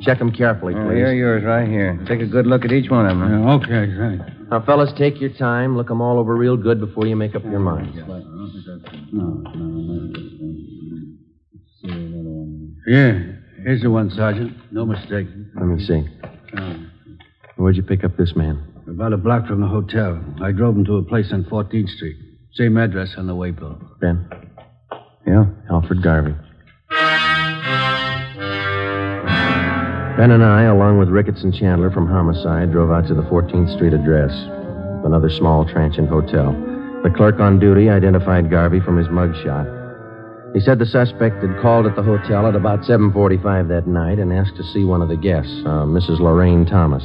Check 0.03 0.19
them 0.19 0.31
carefully, 0.31 0.75
Well, 0.75 0.91
here 0.91 1.09
are 1.09 1.15
yours 1.15 1.43
right 1.43 1.67
here. 1.67 1.99
Take 2.07 2.21
a 2.21 2.27
good 2.27 2.47
look 2.47 2.65
at 2.67 2.73
each 2.73 2.91
one 2.91 3.07
of 3.07 3.17
them. 3.19 3.43
huh? 3.45 3.51
Okay, 3.55 3.91
right. 3.95 4.21
Now, 4.51 4.63
fellas, 4.65 4.93
take 4.97 5.21
your 5.21 5.31
time. 5.31 5.77
Look 5.77 5.89
them 5.89 6.01
all 6.01 6.19
over 6.19 6.35
real 6.35 6.57
good 6.57 6.79
before 6.81 7.07
you 7.07 7.17
make 7.17 7.35
up 7.35 7.45
your 7.45 7.59
mind. 7.59 7.95
Yeah, 12.87 13.19
here's 13.65 13.83
the 13.83 13.91
one, 13.91 14.11
Sergeant. 14.11 14.57
No 14.73 14.87
mistake. 14.87 15.27
Let 15.57 15.65
me 15.67 15.85
see. 15.85 16.05
Where'd 17.57 17.77
you 17.77 17.83
pick 17.83 18.05
up 18.05 18.17
this 18.17 18.35
man? 18.37 18.63
About 18.89 19.13
a 19.13 19.17
block 19.17 19.49
from 19.49 19.61
the 19.61 19.67
hotel. 19.67 20.23
I 20.41 20.53
drove 20.53 20.77
him 20.77 20.85
to 20.85 20.99
a 20.99 21.03
place 21.03 21.33
on 21.33 21.45
14th 21.45 21.89
Street. 21.89 22.17
Same 22.53 22.77
address 22.77 23.15
on 23.19 23.27
the 23.27 23.35
waybill. 23.35 23.79
Ben? 24.01 24.29
Yeah? 25.27 25.47
Alfred 25.71 26.03
Garvey. 26.03 26.35
Ben 30.17 30.31
and 30.31 30.43
I, 30.43 30.63
along 30.63 30.99
with 30.99 31.11
Ricketts 31.11 31.43
and 31.43 31.53
Chandler 31.53 31.91
from 31.91 32.07
Homicide, 32.09 32.73
drove 32.73 32.91
out 32.91 33.07
to 33.09 33.15
the 33.15 33.29
14th 33.29 33.77
Street 33.77 33.93
address, 33.93 34.33
another 35.05 35.29
small 35.29 35.69
transient 35.69 36.09
hotel. 36.09 36.53
The 37.03 37.13
clerk 37.15 37.39
on 37.39 37.61
duty 37.61 37.91
identified 37.91 38.49
Garvey 38.49 38.81
from 38.81 38.97
his 38.97 39.09
mugshot. 39.09 39.69
He 40.55 40.61
said 40.61 40.79
the 40.79 40.87
suspect 40.87 41.45
had 41.45 41.61
called 41.61 41.85
at 41.85 41.97
the 41.97 42.03
hotel 42.03 42.47
at 42.47 42.57
about 42.57 42.81
7.45 42.81 43.69
that 43.69 43.87
night 43.87 44.19
and 44.19 44.33
asked 44.33 44.57
to 44.57 44.65
see 44.73 44.85
one 44.85 45.03
of 45.03 45.11
the 45.11 45.19
guests, 45.19 45.53
uh, 45.67 45.85
Mrs. 45.85 46.19
Lorraine 46.19 46.65
Thomas. 46.65 47.05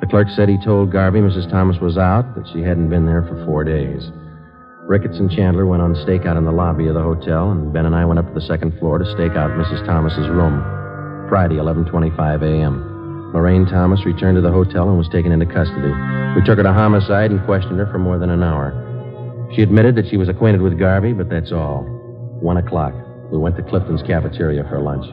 The 0.00 0.06
clerk 0.06 0.28
said 0.30 0.48
he 0.48 0.56
told 0.64 0.90
Garvey 0.90 1.20
Mrs. 1.20 1.50
Thomas 1.50 1.82
was 1.82 1.98
out, 1.98 2.34
that 2.34 2.48
she 2.48 2.62
hadn't 2.62 2.88
been 2.88 3.04
there 3.04 3.24
for 3.24 3.44
four 3.44 3.62
days. 3.62 4.10
Ricketts 4.88 5.18
and 5.18 5.30
Chandler 5.30 5.66
went 5.66 5.82
on 5.82 5.94
stakeout 5.96 6.38
in 6.38 6.46
the 6.46 6.50
lobby 6.50 6.88
of 6.88 6.94
the 6.94 7.02
hotel, 7.02 7.50
and 7.50 7.74
Ben 7.74 7.84
and 7.84 7.94
I 7.94 8.06
went 8.06 8.20
up 8.20 8.28
to 8.28 8.34
the 8.34 8.46
second 8.46 8.78
floor 8.78 8.96
to 8.96 9.04
stake 9.04 9.36
out 9.36 9.50
Mrs. 9.50 9.84
Thomas's 9.84 10.30
room. 10.30 10.81
Friday, 11.28 11.56
11:25 11.56 12.42
a.m. 12.42 13.32
Lorraine 13.32 13.64
Thomas 13.66 14.04
returned 14.04 14.36
to 14.36 14.42
the 14.42 14.52
hotel 14.52 14.88
and 14.88 14.98
was 14.98 15.08
taken 15.08 15.32
into 15.32 15.46
custody. 15.46 15.92
We 16.36 16.44
took 16.44 16.58
her 16.58 16.62
to 16.62 16.72
homicide 16.72 17.30
and 17.30 17.42
questioned 17.44 17.78
her 17.78 17.86
for 17.90 17.98
more 17.98 18.18
than 18.18 18.28
an 18.30 18.42
hour. 18.42 18.76
She 19.54 19.62
admitted 19.62 19.96
that 19.96 20.08
she 20.10 20.16
was 20.16 20.28
acquainted 20.28 20.60
with 20.60 20.78
Garvey, 20.78 21.12
but 21.12 21.28
that's 21.28 21.52
all. 21.52 21.84
One 22.40 22.56
o'clock. 22.58 22.92
We 23.30 23.38
went 23.38 23.56
to 23.56 23.62
Clifton's 23.62 24.02
cafeteria 24.02 24.64
for 24.68 24.80
lunch. 24.80 25.06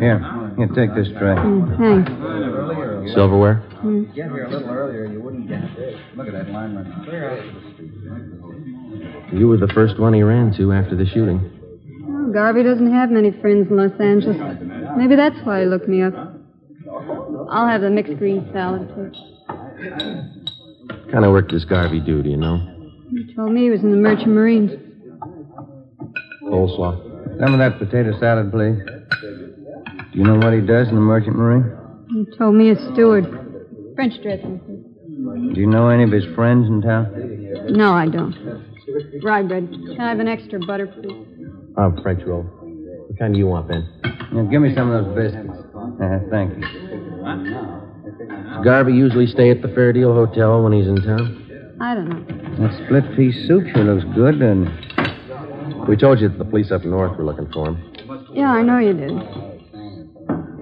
Here, 0.00 0.20
here, 0.56 0.68
take 0.74 0.94
this 0.94 1.08
tray. 1.18 1.36
Mm, 1.36 1.76
thanks. 1.76 3.12
Silverware? 3.12 3.62
Mm. 3.84 4.14
Get 4.14 4.30
here 4.32 4.44
a 4.44 4.50
little 4.50 4.70
earlier, 4.70 5.04
you 5.04 5.20
wouldn't 5.20 5.46
get 5.48 5.62
it. 5.62 5.96
Look 6.16 6.26
at 6.26 6.32
that 6.32 6.48
lineman. 6.48 6.86
You 9.32 9.48
were 9.48 9.58
the 9.58 9.68
first 9.74 9.98
one 10.00 10.14
he 10.14 10.22
ran 10.22 10.56
to 10.56 10.72
after 10.72 10.96
the 10.96 11.04
shooting. 11.04 11.52
Well, 12.06 12.32
Garvey 12.32 12.62
doesn't 12.62 12.90
have 12.90 13.10
many 13.10 13.30
friends 13.30 13.68
in 13.70 13.76
Los 13.76 13.92
Angeles. 14.00 14.36
Maybe 14.96 15.16
that's 15.16 15.36
why 15.44 15.60
he 15.60 15.66
looked 15.66 15.88
me 15.88 16.02
up. 16.02 16.14
I'll 17.50 17.66
have 17.68 17.80
the 17.80 17.90
mixed 17.90 18.16
green 18.18 18.48
salad, 18.52 18.88
too. 18.94 19.10
Kind 21.12 21.24
of 21.24 21.32
worked 21.32 21.50
his 21.52 21.64
Garvey 21.64 22.00
do, 22.00 22.22
do 22.22 22.28
you 22.30 22.36
know? 22.36 22.58
He 23.10 23.34
told 23.34 23.52
me 23.52 23.62
he 23.62 23.70
was 23.70 23.80
in 23.80 23.90
the 23.90 23.96
Merchant 23.96 24.28
Marines. 24.28 24.70
Coleslaw. 26.42 27.38
Some 27.40 27.52
of 27.54 27.58
that 27.58 27.78
potato 27.78 28.18
salad, 28.18 28.50
please. 28.50 28.78
Do 30.12 30.18
you 30.18 30.24
know 30.24 30.36
what 30.36 30.52
he 30.52 30.60
does 30.60 30.88
in 30.88 30.94
the 30.94 31.00
Merchant 31.00 31.36
Marine? 31.36 31.70
He 32.10 32.26
told 32.36 32.54
me 32.54 32.70
a 32.70 32.76
steward. 32.92 33.24
French 33.94 34.20
dressing, 34.22 34.60
please. 34.60 35.54
Do 35.54 35.60
you 35.60 35.66
know 35.66 35.88
any 35.88 36.04
of 36.04 36.10
his 36.10 36.24
friends 36.34 36.66
in 36.66 36.80
town? 36.82 37.12
No, 37.70 37.92
I 37.92 38.08
don't. 38.08 38.34
Rye 39.22 39.42
bread. 39.42 39.68
Can 39.70 40.00
I 40.00 40.08
have 40.08 40.20
an 40.20 40.28
extra 40.28 40.58
butter, 40.66 40.86
please? 40.86 41.26
Oh, 41.76 41.92
French 42.02 42.22
roll. 42.24 42.46
What 43.18 43.24
kind 43.24 43.34
do 43.34 43.40
you 43.40 43.48
want, 43.48 43.66
Ben? 43.66 43.82
Yeah, 44.32 44.44
give 44.44 44.62
me 44.62 44.72
some 44.76 44.92
of 44.92 45.04
those 45.04 45.12
biscuits. 45.32 45.58
Uh, 45.74 46.20
thank 46.30 46.54
you. 46.54 46.62
Does 46.62 48.62
Garvey 48.62 48.92
usually 48.92 49.26
stay 49.26 49.50
at 49.50 49.60
the 49.60 49.66
Fair 49.74 49.92
Deal 49.92 50.14
Hotel 50.14 50.62
when 50.62 50.72
he's 50.72 50.86
in 50.86 51.02
town? 51.02 51.76
I 51.80 51.96
don't 51.96 52.08
know. 52.08 52.22
That 52.62 52.70
split 52.86 53.02
pea 53.16 53.32
soup 53.48 53.64
sure 53.74 53.82
looks 53.82 54.04
good, 54.14 54.38
doesn't? 54.38 54.68
We 55.88 55.96
told 55.96 56.20
you 56.20 56.28
that 56.28 56.38
the 56.38 56.44
police 56.44 56.70
up 56.70 56.84
north 56.84 57.18
were 57.18 57.24
looking 57.24 57.50
for 57.52 57.70
him. 57.70 57.82
Yeah, 58.34 58.52
I 58.52 58.62
know 58.62 58.78
you 58.78 58.92
did. 58.92 59.10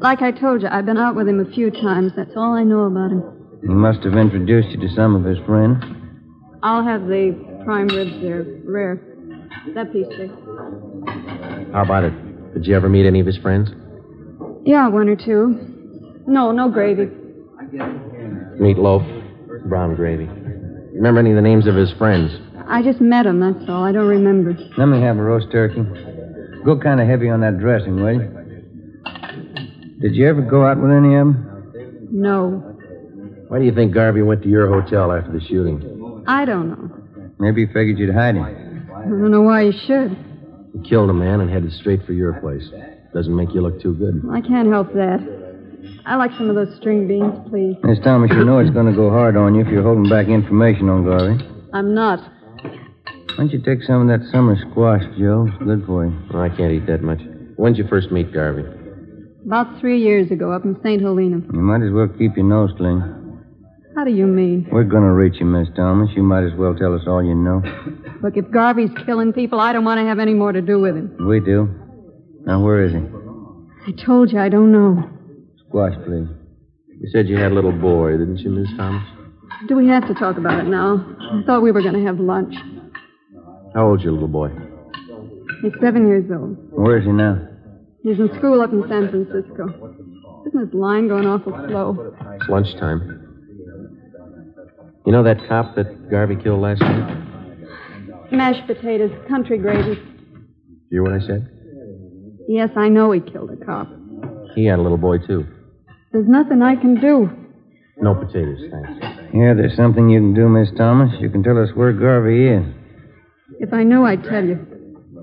Like 0.01 0.23
I 0.23 0.33
told 0.33 0.63
you, 0.63 0.69
I've 0.73 0.87
been 0.87 0.97
out 0.97 1.15
with 1.15 1.29
him 1.29 1.41
a 1.41 1.51
few 1.53 1.71
times. 1.71 2.13
That's 2.17 2.37
all 2.37 2.55
I 2.55 2.65
know 2.65 2.87
about 2.87 3.11
him. 3.11 3.23
He 3.61 3.69
must 3.69 4.03
have 4.05 4.17
introduced 4.17 4.71
you 4.71 4.81
to 4.81 4.89
some 4.95 5.15
of 5.15 5.25
his 5.25 5.37
friends. 5.45 5.85
I'll 6.63 6.83
have 6.83 7.03
the 7.03 7.37
prime 7.67 7.89
ribs 7.89 8.19
there, 8.23 8.47
rare. 8.65 8.99
That 9.75 9.93
piece 9.93 10.07
please. 10.07 10.31
How 11.75 11.83
about 11.85 12.05
it? 12.05 12.26
Did 12.57 12.65
you 12.67 12.75
ever 12.75 12.89
meet 12.89 13.05
any 13.05 13.21
of 13.21 13.27
his 13.27 13.37
friends? 13.37 13.69
Yeah, 14.65 14.89
one 14.89 15.11
or 15.11 15.15
two. 15.15 16.25
No, 16.27 16.53
no 16.53 16.71
gravy. 16.71 17.05
Meatloaf, 18.59 19.69
brown 19.69 19.95
gravy. 19.95 20.25
Remember 20.25 21.21
any 21.21 21.33
of 21.33 21.37
the 21.37 21.43
names 21.43 21.67
of 21.67 21.75
his 21.75 21.93
friends? 21.99 22.33
I 22.67 22.83
just 22.83 22.99
met 22.99 23.27
him, 23.27 23.41
that's 23.41 23.69
all. 23.69 23.85
I 23.85 23.93
don't 23.93 24.09
remember. 24.09 24.57
Let 24.79 24.87
me 24.87 25.03
have 25.03 25.19
a 25.19 25.23
roast 25.23 25.53
turkey. 25.53 25.83
Go 26.65 26.81
kind 26.81 26.99
of 26.99 27.07
heavy 27.07 27.29
on 27.29 27.43
that 27.43 27.59
dressing, 27.59 28.03
will 28.03 28.15
you? 28.15 28.33
Did 30.01 30.15
you 30.17 30.27
ever 30.27 30.41
go 30.41 30.65
out 30.65 30.81
with 30.81 30.93
any 30.93 31.15
of 31.15 31.27
them? 31.27 32.09
No. 32.11 32.75
Why 33.49 33.59
do 33.59 33.67
you 33.67 33.75
think 33.75 33.93
Garvey 33.93 34.23
went 34.23 34.43
to 34.45 34.49
your 34.49 34.67
hotel 34.69 35.13
after 35.13 35.31
the 35.31 35.41
shooting? 35.47 36.25
I 36.27 36.47
don't 36.47 36.69
know. 36.71 37.33
Maybe 37.39 37.67
he 37.67 37.73
figured 37.73 37.99
you'd 37.99 38.15
hide 38.15 38.37
him. 38.37 38.45
I 38.97 39.03
don't 39.03 39.31
know 39.31 39.43
why 39.43 39.71
he 39.71 39.73
should. 39.87 40.17
He 40.77 40.89
killed 40.89 41.09
a 41.09 41.15
man 41.15 41.41
and 41.41 41.51
headed 41.51 41.73
straight 41.73 42.05
for 42.05 42.13
your 42.13 42.35
place. 42.35 42.69
Doesn't 43.15 43.35
make 43.35 43.55
you 43.55 43.61
look 43.63 43.81
too 43.81 43.95
good. 43.95 44.23
I 44.31 44.41
can't 44.41 44.69
help 44.69 44.93
that. 44.93 45.21
I 46.05 46.17
like 46.17 46.33
some 46.33 46.51
of 46.51 46.57
those 46.57 46.77
string 46.77 47.09
beans, 47.09 47.35
please. 47.49 47.77
Miss 47.83 47.99
Thomas, 48.05 48.31
you 48.33 48.45
know 48.45 48.59
it's 48.59 48.71
going 48.71 48.87
to 48.87 48.93
go 48.93 49.11
hard 49.11 49.37
on 49.37 49.55
you 49.55 49.63
if 49.63 49.69
you're 49.69 49.83
holding 49.83 50.09
back 50.11 50.29
information 50.29 50.89
on 50.89 51.05
Garvey. 51.05 51.45
I'm 51.73 51.95
not. 51.95 52.21
Why 52.61 53.37
don't 53.37 53.53
you 53.53 53.61
take 53.61 53.83
some 53.83 54.09
of 54.09 54.09
that 54.09 54.27
summer 54.31 54.57
squash, 54.71 55.03
Joe? 55.19 55.47
It's 55.49 55.65
good 55.65 55.85
for 55.87 56.07
you. 56.07 56.19
Oh, 56.33 56.41
I 56.41 56.49
can't 56.49 56.73
eat 56.73 56.87
that 56.87 57.03
much. 57.03 57.21
When'd 57.57 57.79
you 57.79 57.87
first 57.89 58.11
meet 58.11 58.33
Garvey? 58.33 58.65
About 59.47 59.81
three 59.81 60.01
years 60.03 60.31
ago, 60.31 60.53
up 60.53 60.65
in 60.65 60.77
St. 60.83 61.01
Helena. 61.01 61.37
You 61.53 61.61
might 61.61 61.83
as 61.83 61.93
well 61.93 62.09
keep 62.09 62.37
your 62.37 62.47
nose 62.47 62.71
clean. 62.77 63.26
How 63.97 64.05
do 64.05 64.11
you 64.11 64.27
mean? 64.27 64.69
We're 64.71 64.85
going 64.85 65.05
to 65.05 65.13
reach 65.13 65.41
you, 65.41 65.47
Miss 65.47 65.69
Thomas. 65.75 66.11
You 66.15 66.23
might 66.23 66.45
as 66.45 66.53
well 66.59 66.75
tell 66.75 66.95
us 66.95 67.01
all 67.07 67.25
you 67.25 67.35
know. 67.35 67.63
Look, 68.23 68.37
if 68.37 68.51
Garvey's 68.51 68.91
killing 69.07 69.33
people, 69.33 69.59
I 69.59 69.73
don't 69.73 69.87
want 69.87 69.99
to 70.01 70.05
have 70.05 70.19
any 70.19 70.35
more 70.35 70.53
to 70.53 70.61
do 70.61 70.79
with 70.79 70.95
him. 70.97 71.17
We 71.27 71.41
do. 71.41 71.67
Now, 72.45 72.63
where 72.63 72.85
is 72.85 72.93
he? 72.93 72.99
I 72.99 74.05
told 74.05 74.31
you 74.31 74.39
I 74.39 74.51
don't 74.51 74.71
know. 74.71 75.09
Squash, 75.67 75.95
please. 76.05 76.29
You 77.01 77.09
said 77.11 77.27
you 77.27 77.39
had 77.39 77.53
a 77.53 77.55
little 77.55 77.73
boy, 77.73 78.13
didn't 78.13 78.39
you, 78.39 78.51
Miss 78.51 78.69
Thomas? 78.77 79.03
Do 79.67 79.77
we 79.77 79.89
have 79.89 80.07
to 80.09 80.15
talk 80.15 80.37
about 80.37 80.61
it 80.61 80.69
now? 80.69 81.17
I 81.33 81.43
thought 81.47 81.63
we 81.63 81.73
were 81.73 81.81
going 81.81 81.95
to 81.95 82.05
have 82.05 82.21
lunch. 82.21 82.55
How 83.75 83.89
old's 83.89 84.03
your 84.03 84.13
little 84.13 84.29
boy? 84.29 84.51
He's 85.63 85.73
seven 85.81 86.07
years 86.07 86.31
old. 86.31 86.57
Where 86.71 86.99
is 86.99 87.05
he 87.07 87.13
now? 87.13 87.49
He's 88.03 88.19
in 88.19 88.29
school 88.37 88.61
up 88.61 88.73
in 88.73 88.85
San 88.91 89.09
Francisco. 89.09 90.45
Isn't 90.47 90.61
his 90.61 90.75
line 90.75 91.09
going 91.09 91.27
awful 91.27 91.53
slow? 91.67 92.13
It's 92.35 92.49
lunchtime. 92.49 93.26
You 95.07 95.13
know 95.13 95.23
that 95.23 95.39
cop 95.49 95.77
that 95.77 96.11
Garvey 96.11 96.35
killed 96.35 96.61
last 96.61 96.81
night? 96.81 98.33
Mashed 98.33 98.67
potatoes, 98.67 99.13
country 99.29 99.57
gravy. 99.57 100.01
You 100.91 100.91
hear 100.91 101.03
what 101.05 101.13
I 101.13 101.21
said? 101.21 101.49
Yes, 102.49 102.71
I 102.77 102.89
know 102.89 103.13
he 103.13 103.21
killed 103.21 103.51
a 103.51 103.65
cop. 103.65 103.89
He 104.57 104.67
had 104.67 104.81
a 104.81 104.83
little 104.83 104.99
boy, 104.99 105.19
too. 105.19 105.47
There's 106.13 106.27
nothing 106.27 106.61
I 106.61 106.75
can 106.75 107.01
do. 107.01 107.31
No 107.99 108.15
potatoes, 108.17 108.59
thanks. 108.69 109.31
Yeah, 109.33 109.55
there's 109.55 109.77
something 109.77 110.09
you 110.11 110.19
can 110.19 110.35
do, 110.35 110.49
Miss 110.49 110.71
Thomas. 110.77 111.13
You 111.21 111.31
can 111.31 111.45
tell 111.45 111.63
us 111.63 111.71
where 111.75 111.93
Garvey 111.93 112.49
is. 112.49 112.65
If 113.61 113.73
I 113.73 113.85
knew, 113.85 114.05
I'd 114.05 114.25
tell 114.25 114.45
you. 114.45 114.59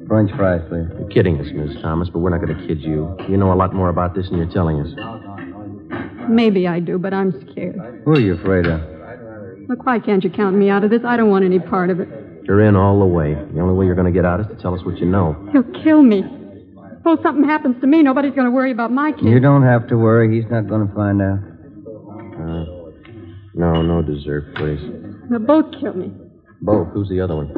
French 0.08 0.32
fries, 0.36 0.62
please. 0.70 0.88
You're 0.98 1.10
kidding 1.10 1.40
us, 1.40 1.48
Miss 1.54 1.82
Thomas, 1.82 2.10
but 2.10 2.20
we're 2.20 2.30
not 2.30 2.46
going 2.46 2.58
to 2.58 2.68
kid 2.68 2.82
you. 2.82 3.18
You 3.28 3.36
know 3.36 3.52
a 3.52 3.56
lot 3.56 3.74
more 3.74 3.90
about 3.90 4.16
this 4.16 4.30
than 4.30 4.38
you're 4.38 4.52
telling 4.52 4.80
us. 4.80 6.30
Maybe 6.30 6.68
I 6.68 6.80
do, 6.80 6.98
but 6.98 7.14
I'm 7.14 7.32
scared. 7.52 8.02
Who 8.06 8.12
are 8.12 8.20
you 8.20 8.36
afraid 8.36 8.66
of? 8.66 8.93
Look, 9.68 9.86
why 9.86 10.00
can't 10.00 10.24
you 10.24 10.30
count 10.30 10.56
me 10.56 10.70
out 10.70 10.84
of 10.84 10.90
this? 10.90 11.02
I 11.06 11.18
don't 11.18 11.30
want 11.30 11.46
any 11.46 11.60
part 11.60 11.90
of 11.90 12.00
it. 12.00 12.08
You're 12.46 12.62
in 12.68 12.76
all 12.76 13.00
the 13.00 13.06
way. 13.06 13.34
The 13.34 13.60
only 13.62 13.74
way 13.76 13.86
you're 13.86 13.96
going 13.96 14.12
to 14.12 14.18
get 14.18 14.26
out 14.26 14.40
is 14.42 14.48
to 14.48 14.56
tell 14.62 14.74
us 14.76 14.84
what 14.86 14.98
you 14.98 15.06
know. 15.06 15.36
He'll 15.52 15.84
kill 15.84 16.04
me. 16.04 16.24
Suppose 16.98 17.20
something 17.24 17.44
happens 17.46 17.80
to 17.82 17.88
me, 17.88 18.02
nobody's 18.02 18.34
going 18.34 18.46
to 18.48 18.52
worry 18.52 18.72
about 18.72 18.92
my 18.92 19.12
kid. 19.12 19.26
You 19.26 19.40
don't 19.40 19.64
have 19.64 19.88
to 19.90 19.98
worry. 19.98 20.40
He's 20.42 20.50
not 20.50 20.68
going 20.68 20.88
to 20.88 20.94
find 20.94 21.22
out. 21.22 21.40
Uh, 22.34 22.66
no, 23.56 23.82
no 23.82 24.02
dessert, 24.02 24.56
please. 24.56 24.80
They'll 25.30 25.40
both 25.40 25.74
kill 25.80 25.94
me. 25.94 26.12
Both. 26.62 26.90
Who's 26.94 27.10
the 27.10 27.20
other 27.22 27.36
one? 27.36 27.52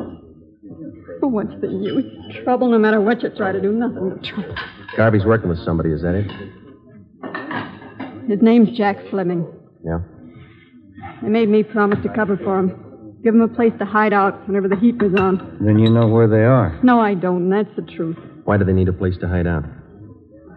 But 1.21 1.27
what's 1.29 1.53
the 1.61 1.67
use? 1.67 2.05
Trouble, 2.43 2.69
no 2.69 2.77
matter 2.79 2.99
what 3.01 3.21
you 3.23 3.29
try 3.29 3.51
to 3.51 3.61
do, 3.61 3.71
nothing 3.71 4.09
but 4.09 4.23
trouble. 4.23 4.55
Garvey's 4.97 5.25
working 5.25 5.49
with 5.49 5.63
somebody, 5.63 5.91
is 5.91 6.01
that 6.01 6.15
it? 6.15 6.31
His 8.29 8.41
name's 8.41 8.75
Jack 8.77 8.97
Fleming. 9.09 9.45
Yeah. 9.83 9.99
They 11.25 11.31
made 11.31 11.49
me 11.49 11.63
promise 11.63 11.97
to 12.03 12.09
cover 12.13 12.37
for 12.37 12.61
them. 12.61 13.17
Give 13.23 13.33
them 13.33 13.41
a 13.41 13.47
place 13.47 13.73
to 13.79 13.85
hide 13.85 14.13
out 14.13 14.47
whenever 14.47 14.67
the 14.67 14.75
heat 14.75 15.01
was 15.01 15.15
on. 15.19 15.57
Then 15.59 15.79
you 15.79 15.89
know 15.89 16.05
where 16.07 16.27
they 16.27 16.43
are. 16.43 16.79
No, 16.83 16.99
I 16.99 17.15
don't. 17.15 17.51
and 17.51 17.51
That's 17.51 17.75
the 17.75 17.81
truth. 17.81 18.15
Why 18.43 18.57
do 18.57 18.63
they 18.63 18.73
need 18.73 18.87
a 18.89 18.93
place 18.93 19.17
to 19.21 19.27
hide 19.27 19.47
out? 19.47 19.63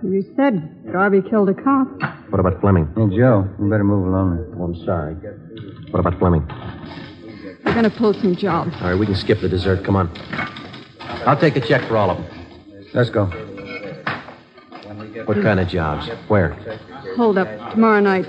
You 0.03 0.23
said 0.37 0.93
Garvey 0.93 1.23
killed 1.23 1.49
a 1.49 1.55
cop. 1.55 1.89
What 2.29 2.39
about 2.39 2.61
Fleming? 2.61 2.87
Hey, 2.95 3.17
Joe, 3.17 3.49
you 3.59 3.71
better 3.71 3.83
move 3.83 4.07
along. 4.09 4.55
Oh, 4.61 4.65
I'm 4.65 4.75
sorry. 4.85 5.15
What 5.91 6.01
about 6.01 6.19
Fleming? 6.19 6.47
They're 7.65 7.73
going 7.73 7.85
to 7.91 7.97
pull 7.97 8.13
some 8.13 8.37
jobs. 8.37 8.75
All 8.83 8.91
right, 8.91 8.99
we 8.99 9.07
can 9.07 9.15
skip 9.17 9.41
the 9.41 9.49
dessert. 9.49 9.85
Come 9.85 9.97
on. 9.97 10.11
I'll 11.27 11.41
take 11.41 11.57
a 11.57 11.61
check 11.67 11.89
for 11.89 11.97
all 11.97 12.11
of 12.11 12.19
them. 12.19 12.87
Let's 12.93 13.09
go. 13.09 13.25
What 15.25 15.43
kind 15.43 15.61
of 15.61 15.69
jobs? 15.69 16.09
Where? 16.29 16.51
Hold 17.17 17.39
up. 17.39 17.73
Tomorrow 17.73 18.01
night. 18.01 18.27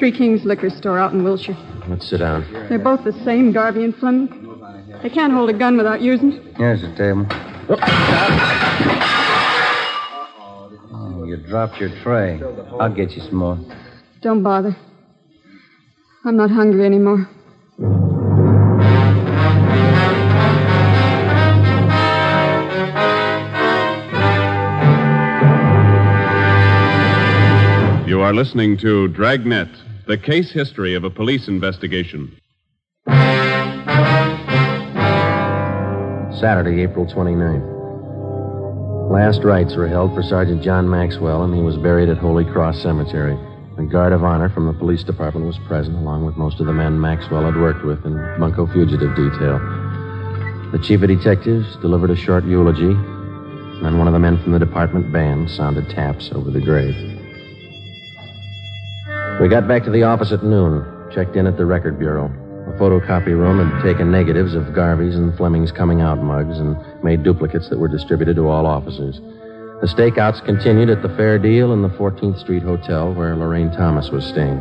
Three 0.00 0.12
Kings 0.12 0.46
Liquor 0.46 0.70
Store 0.70 0.98
out 0.98 1.12
in 1.12 1.22
Wilshire. 1.24 1.54
Let's 1.86 2.08
sit 2.08 2.20
down. 2.20 2.50
They're 2.70 2.78
both 2.78 3.04
the 3.04 3.12
same, 3.22 3.52
Garvey 3.52 3.84
and 3.84 3.94
Fleming. 3.94 4.30
They 5.02 5.10
can't 5.10 5.30
hold 5.30 5.50
a 5.50 5.52
gun 5.52 5.76
without 5.76 6.00
using 6.00 6.32
it. 6.32 6.56
Here's 6.56 6.80
the 6.80 6.88
table. 6.96 7.26
Oh, 10.90 11.24
you 11.26 11.36
dropped 11.36 11.78
your 11.78 11.90
tray. 12.02 12.40
I'll 12.80 12.94
get 12.94 13.10
you 13.10 13.20
some 13.20 13.34
more. 13.34 13.58
Don't 14.22 14.42
bother. 14.42 14.74
I'm 16.24 16.36
not 16.38 16.50
hungry 16.50 16.86
anymore. 16.86 17.28
You 28.08 28.22
are 28.22 28.32
listening 28.32 28.78
to 28.78 29.08
Dragnet, 29.08 29.68
the 30.10 30.18
case 30.18 30.50
history 30.50 30.94
of 30.94 31.04
a 31.04 31.10
police 31.10 31.46
investigation. 31.46 32.36
Saturday, 36.40 36.82
April 36.82 37.06
29th. 37.06 37.78
Last 39.08 39.44
rites 39.44 39.76
were 39.76 39.86
held 39.86 40.12
for 40.12 40.24
Sergeant 40.24 40.64
John 40.64 40.90
Maxwell, 40.90 41.44
and 41.44 41.54
he 41.54 41.62
was 41.62 41.76
buried 41.76 42.08
at 42.08 42.18
Holy 42.18 42.44
Cross 42.44 42.82
Cemetery. 42.82 43.38
A 43.78 43.82
guard 43.84 44.12
of 44.12 44.24
honor 44.24 44.48
from 44.48 44.66
the 44.66 44.72
police 44.72 45.04
department 45.04 45.46
was 45.46 45.58
present, 45.68 45.96
along 45.96 46.26
with 46.26 46.36
most 46.36 46.58
of 46.58 46.66
the 46.66 46.72
men 46.72 47.00
Maxwell 47.00 47.44
had 47.44 47.54
worked 47.54 47.84
with 47.84 48.04
in 48.04 48.14
Bunko 48.40 48.66
Fugitive 48.66 49.14
Detail. 49.14 49.60
The 50.72 50.80
chief 50.82 51.02
of 51.02 51.08
detectives 51.08 51.76
delivered 51.76 52.10
a 52.10 52.16
short 52.16 52.44
eulogy, 52.44 52.90
and 53.86 53.96
one 53.96 54.08
of 54.08 54.12
the 54.12 54.18
men 54.18 54.42
from 54.42 54.50
the 54.50 54.58
department 54.58 55.12
band 55.12 55.48
sounded 55.48 55.88
taps 55.88 56.32
over 56.32 56.50
the 56.50 56.60
grave. 56.60 57.19
We 59.40 59.48
got 59.48 59.66
back 59.66 59.84
to 59.84 59.90
the 59.90 60.02
office 60.02 60.32
at 60.32 60.44
noon, 60.44 60.84
checked 61.14 61.34
in 61.34 61.46
at 61.46 61.56
the 61.56 61.64
record 61.64 61.98
bureau. 61.98 62.28
The 62.66 62.76
photocopy 62.76 63.28
room 63.28 63.58
had 63.58 63.82
taken 63.82 64.12
negatives 64.12 64.54
of 64.54 64.74
Garvey's 64.74 65.16
and 65.16 65.34
Fleming's 65.34 65.72
coming 65.72 66.02
out 66.02 66.22
mugs 66.22 66.58
and 66.58 66.76
made 67.02 67.22
duplicates 67.22 67.70
that 67.70 67.78
were 67.78 67.88
distributed 67.88 68.36
to 68.36 68.48
all 68.48 68.66
officers. 68.66 69.18
The 69.80 69.86
stakeouts 69.86 70.44
continued 70.44 70.90
at 70.90 71.00
the 71.00 71.08
Fair 71.16 71.38
Deal 71.38 71.72
and 71.72 71.82
the 71.82 71.88
14th 71.88 72.38
Street 72.38 72.62
Hotel 72.62 73.14
where 73.14 73.34
Lorraine 73.34 73.70
Thomas 73.70 74.10
was 74.10 74.26
staying. 74.26 74.60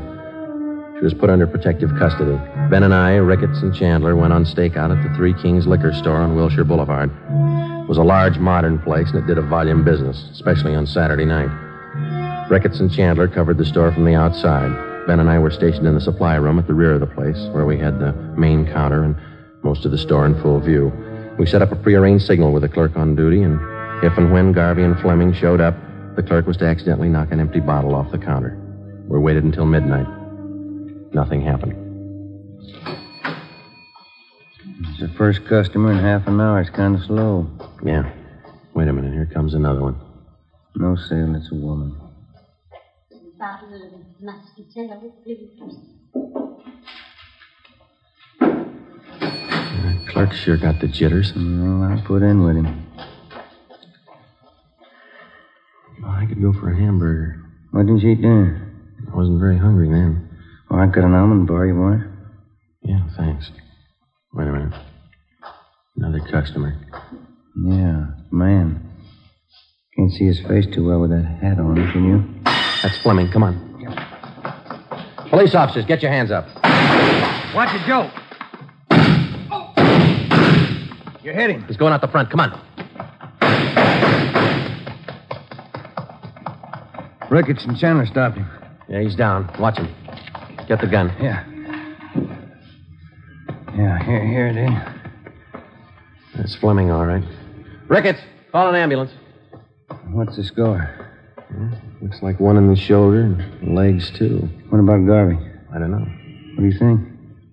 She 0.98 1.03
was 1.03 1.13
put 1.13 1.29
under 1.29 1.45
protective 1.45 1.89
custody. 2.00 2.39
Ben 2.69 2.83
and 2.83 2.93
I, 2.93 3.15
Ricketts 3.15 3.62
and 3.62 3.75
Chandler, 3.75 4.15
went 4.15 4.31
on 4.31 4.45
stakeout 4.45 4.98
at 4.98 5.03
the 5.03 5.13
Three 5.17 5.33
Kings 5.33 5.67
Liquor 5.67 5.91
Store 5.91 6.21
on 6.21 6.38
Wilshire 6.38 6.63
Boulevard. 6.63 7.09
It 7.09 7.89
was 7.89 7.98
a 7.98 8.03
large 8.03 8.38
modern 8.38 8.79
place 8.79 9.09
and 9.09 9.17
it 9.17 9.27
did 9.27 9.38
a 9.38 9.41
volume 9.41 9.83
business, 9.83 10.29
especially 10.31 10.74
on 10.74 10.88
Saturday 10.88 11.25
night. 11.25 11.69
Ricketts 12.50 12.79
and 12.79 12.91
Chandler 12.91 13.27
covered 13.27 13.60
the 13.60 13.65
store 13.65 13.91
from 13.91 14.06
the 14.06 14.15
outside. 14.15 15.06
Ben 15.06 15.20
and 15.20 15.29
I 15.29 15.38
were 15.38 15.51
stationed 15.51 15.85
in 15.85 15.94
the 15.94 16.01
supply 16.01 16.35
room 16.35 16.57
at 16.57 16.66
the 16.66 16.74
rear 16.74 16.94
of 16.94 17.00
the 17.00 17.05
place, 17.05 17.38
where 17.51 17.66
we 17.66 17.77
had 17.77 18.00
the 18.00 18.12
main 18.35 18.66
counter 18.66 19.03
and 19.03 19.16
most 19.64 19.85
of 19.85 19.92
the 19.92 19.98
store 19.98 20.25
in 20.25 20.40
full 20.42 20.59
view. 20.59 20.92
We 21.38 21.46
set 21.46 21.62
up 21.62 21.72
a 21.72 21.75
prearranged 21.75 22.25
signal 22.25 22.51
with 22.51 22.64
the 22.64 22.70
clerk 22.70 22.96
on 22.96 23.16
duty, 23.16 23.44
and 23.44 23.59
if 24.03 24.18
and 24.18 24.33
when 24.33 24.51
Garvey 24.51 24.83
and 24.83 25.00
Fleming 25.00 25.31
showed 25.31 25.62
up, 25.62 25.75
the 26.16 26.24
clerk 26.24 26.48
was 26.48 26.57
to 26.57 26.66
accidentally 26.66 27.07
knock 27.07 27.31
an 27.31 27.40
empty 27.40 27.59
bottle 27.59 27.94
off 27.94 28.12
the 28.12 28.18
counter. 28.18 28.57
We 29.07 29.20
waited 29.20 29.44
until 29.44 29.66
midnight. 29.66 30.07
Nothing 31.14 31.42
happened. 31.42 31.74
It's 34.81 35.00
the 35.00 35.09
first 35.18 35.46
customer 35.46 35.92
in 35.92 36.00
half 36.00 36.27
an 36.27 36.42
hour. 36.42 36.62
It's 36.62 36.70
kind 36.72 36.96
of 36.96 37.03
slow. 37.03 37.48
Yeah. 37.83 38.12
Wait 38.74 38.88
a 38.88 38.94
minute. 38.94 39.14
Here 39.14 39.29
comes 39.31 39.53
another 39.53 39.81
one. 39.81 40.00
No 40.75 40.96
sale. 40.96 41.35
It's 41.35 41.51
a 41.51 41.55
woman. 41.55 42.08
Uh, 43.42 43.58
the 49.82 50.06
clerk 50.10 50.34
sure 50.34 50.58
got 50.58 50.82
the 50.82 50.88
jitters. 50.88 51.32
No, 51.36 51.84
I'll 51.84 52.02
put 52.06 52.22
in 52.22 52.44
with 52.44 52.58
him. 52.58 52.86
I 56.06 56.25
could 56.25 56.42
go 56.42 56.52
for 56.52 56.70
a 56.72 56.75
hamburger. 56.75 57.42
What 57.72 57.86
didn't 57.86 58.02
you 58.02 58.10
eat 58.10 58.22
dinner? 58.22 58.74
I 59.10 59.16
wasn't 59.16 59.40
very 59.40 59.58
hungry 59.58 59.88
then. 59.88 60.30
Well, 60.70 60.82
I 60.82 60.88
got 60.88 61.06
an 61.06 61.14
almond 61.14 61.48
bar. 61.48 61.66
You 61.66 61.75
want 61.80 62.02
it? 62.02 62.08
Yeah, 62.84 63.08
thanks. 63.16 63.52
Wait 64.34 64.48
a 64.48 64.52
minute. 64.52 64.74
Another 65.96 66.20
customer. 66.20 66.75
Yeah, 67.56 68.08
man. 68.32 68.86
Can't 69.96 70.12
see 70.12 70.25
his 70.25 70.42
face 70.42 70.66
too 70.66 70.88
well 70.88 71.00
with 71.00 71.12
that 71.12 71.25
hat 71.42 71.60
on, 71.60 71.75
can 71.92 72.04
you? 72.06 72.58
That's 72.81 72.98
Fleming. 73.00 73.31
Come 73.31 73.44
on. 73.44 73.65
Police 75.29 75.53
officers, 75.53 75.85
get 75.85 76.01
your 76.01 76.11
hands 76.11 76.31
up. 76.31 76.46
Watch 77.53 77.70
it, 77.75 77.85
Joe. 77.85 78.09
You 81.24 81.33
hit 81.33 81.50
him. 81.51 81.63
He's 81.68 81.77
going 81.77 81.94
out 81.94 82.01
the 82.01 82.07
front. 82.07 82.31
Come 82.31 82.39
on. 82.39 82.59
Ricketts 87.29 87.63
and 87.65 87.77
Chandler 87.77 88.07
stopped 88.07 88.37
him. 88.37 88.48
Yeah, 88.87 89.01
he's 89.01 89.15
down. 89.15 89.53
Watch 89.59 89.77
him. 89.77 89.94
Get 90.68 90.81
the 90.81 90.87
gun. 90.87 91.13
Yeah. 91.22 91.46
Yeah, 93.77 94.03
here, 94.03 94.25
here 94.25 94.48
it 94.48 94.57
is. 94.57 95.61
That's 96.35 96.55
Fleming, 96.55 96.89
all 96.89 97.05
right. 97.05 97.24
Ricketts, 97.87 98.20
call 98.51 98.70
an 98.70 98.75
ambulance. 98.75 99.11
What's 100.11 100.35
the 100.37 100.44
score? 100.44 100.89
Hmm? 101.50 101.74
Looks 102.01 102.22
like 102.22 102.40
one 102.40 102.55
in 102.55 102.68
the 102.68 102.77
shoulder 102.77 103.24
and 103.24 103.75
legs, 103.75 104.09
too. 104.18 104.48
What 104.70 104.79
about 104.79 105.05
Garvey? 105.05 105.38
I 105.74 105.79
don't 105.79 105.92
know. 105.92 106.05
What 106.55 106.64
do 106.64 106.66
you 106.66 106.79
think? 106.79 107.01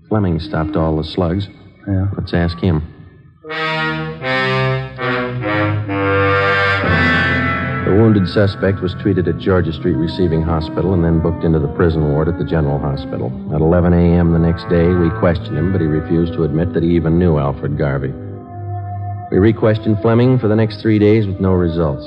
Fleming 0.09 0.39
stopped 0.39 0.77
all 0.77 0.97
the 0.97 1.05
slugs. 1.05 1.49
Yeah. 1.89 2.07
Let's 2.17 2.33
ask 2.33 2.57
him. 2.59 2.81
The 7.87 7.93
wounded 7.93 8.29
suspect 8.29 8.81
was 8.81 8.95
treated 9.01 9.27
at 9.27 9.39
Georgia 9.39 9.73
Street 9.73 9.95
Receiving 9.95 10.43
Hospital 10.43 10.95
and 10.95 11.05
then 11.05 11.21
booked 11.21 11.43
into 11.43 11.59
the 11.59 11.73
prison 11.75 12.13
ward 12.13 12.29
at 12.29 12.39
the 12.39 12.45
General 12.45 12.79
Hospital. 12.79 13.33
At 13.53 13.61
11 13.61 13.93
a.m. 13.95 14.33
the 14.33 14.39
next 14.39 14.69
day, 14.69 14.87
we 14.89 15.11
questioned 15.19 15.59
him, 15.59 15.73
but 15.73 15.81
he 15.81 15.89
refused 15.89 16.35
to 16.35 16.45
admit 16.45 16.73
that 16.75 16.85
he 16.85 16.91
even 16.91 17.19
knew 17.19 17.39
Alfred 17.39 17.77
Garvey. 17.77 18.13
We 19.33 19.39
re-questioned 19.39 20.01
Fleming 20.03 20.39
for 20.39 20.47
the 20.47 20.55
next 20.55 20.81
three 20.81 21.01
days 21.01 21.27
with 21.27 21.41
no 21.41 21.53
results. 21.53 22.07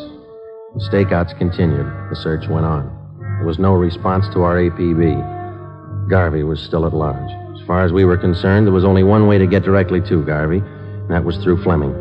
The 0.76 0.82
stakeouts 0.82 1.38
continued. 1.38 1.86
The 2.10 2.16
search 2.16 2.48
went 2.48 2.66
on. 2.66 2.96
There 3.20 3.48
was 3.48 3.58
no 3.58 3.74
response 3.74 4.28
to 4.34 4.44
our 4.44 4.58
APB. 4.58 6.10
Garvey 6.10 6.44
was 6.44 6.62
still 6.62 6.86
at 6.86 6.94
large. 6.94 7.32
As 7.60 7.66
far 7.66 7.84
as 7.84 7.92
we 7.92 8.06
were 8.06 8.18
concerned, 8.18 8.68
there 8.68 8.74
was 8.74 8.86
only 8.86 9.04
one 9.04 9.28
way 9.28 9.38
to 9.38 9.48
get 9.48 9.64
directly 9.64 10.00
to 10.02 10.24
Garvey, 10.24 10.60
and 10.60 11.10
that 11.10 11.26
was 11.26 11.38
through 11.38 11.64
Fleming. 11.64 11.96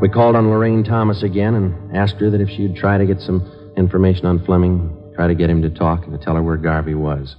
We 0.00 0.08
called 0.08 0.36
on 0.36 0.48
Lorraine 0.48 0.84
Thomas 0.84 1.22
again 1.22 1.54
and 1.54 1.96
asked 1.96 2.16
her 2.16 2.30
that 2.30 2.40
if 2.40 2.48
she'd 2.50 2.76
try 2.76 2.98
to 2.98 3.06
get 3.06 3.20
some 3.20 3.50
information 3.76 4.26
on 4.26 4.44
Fleming, 4.44 5.12
try 5.14 5.26
to 5.26 5.34
get 5.34 5.48
him 5.50 5.62
to 5.62 5.70
talk 5.70 6.04
and 6.04 6.12
to 6.12 6.22
tell 6.22 6.34
her 6.34 6.42
where 6.42 6.56
Garvey 6.56 6.94
was. 6.94 7.36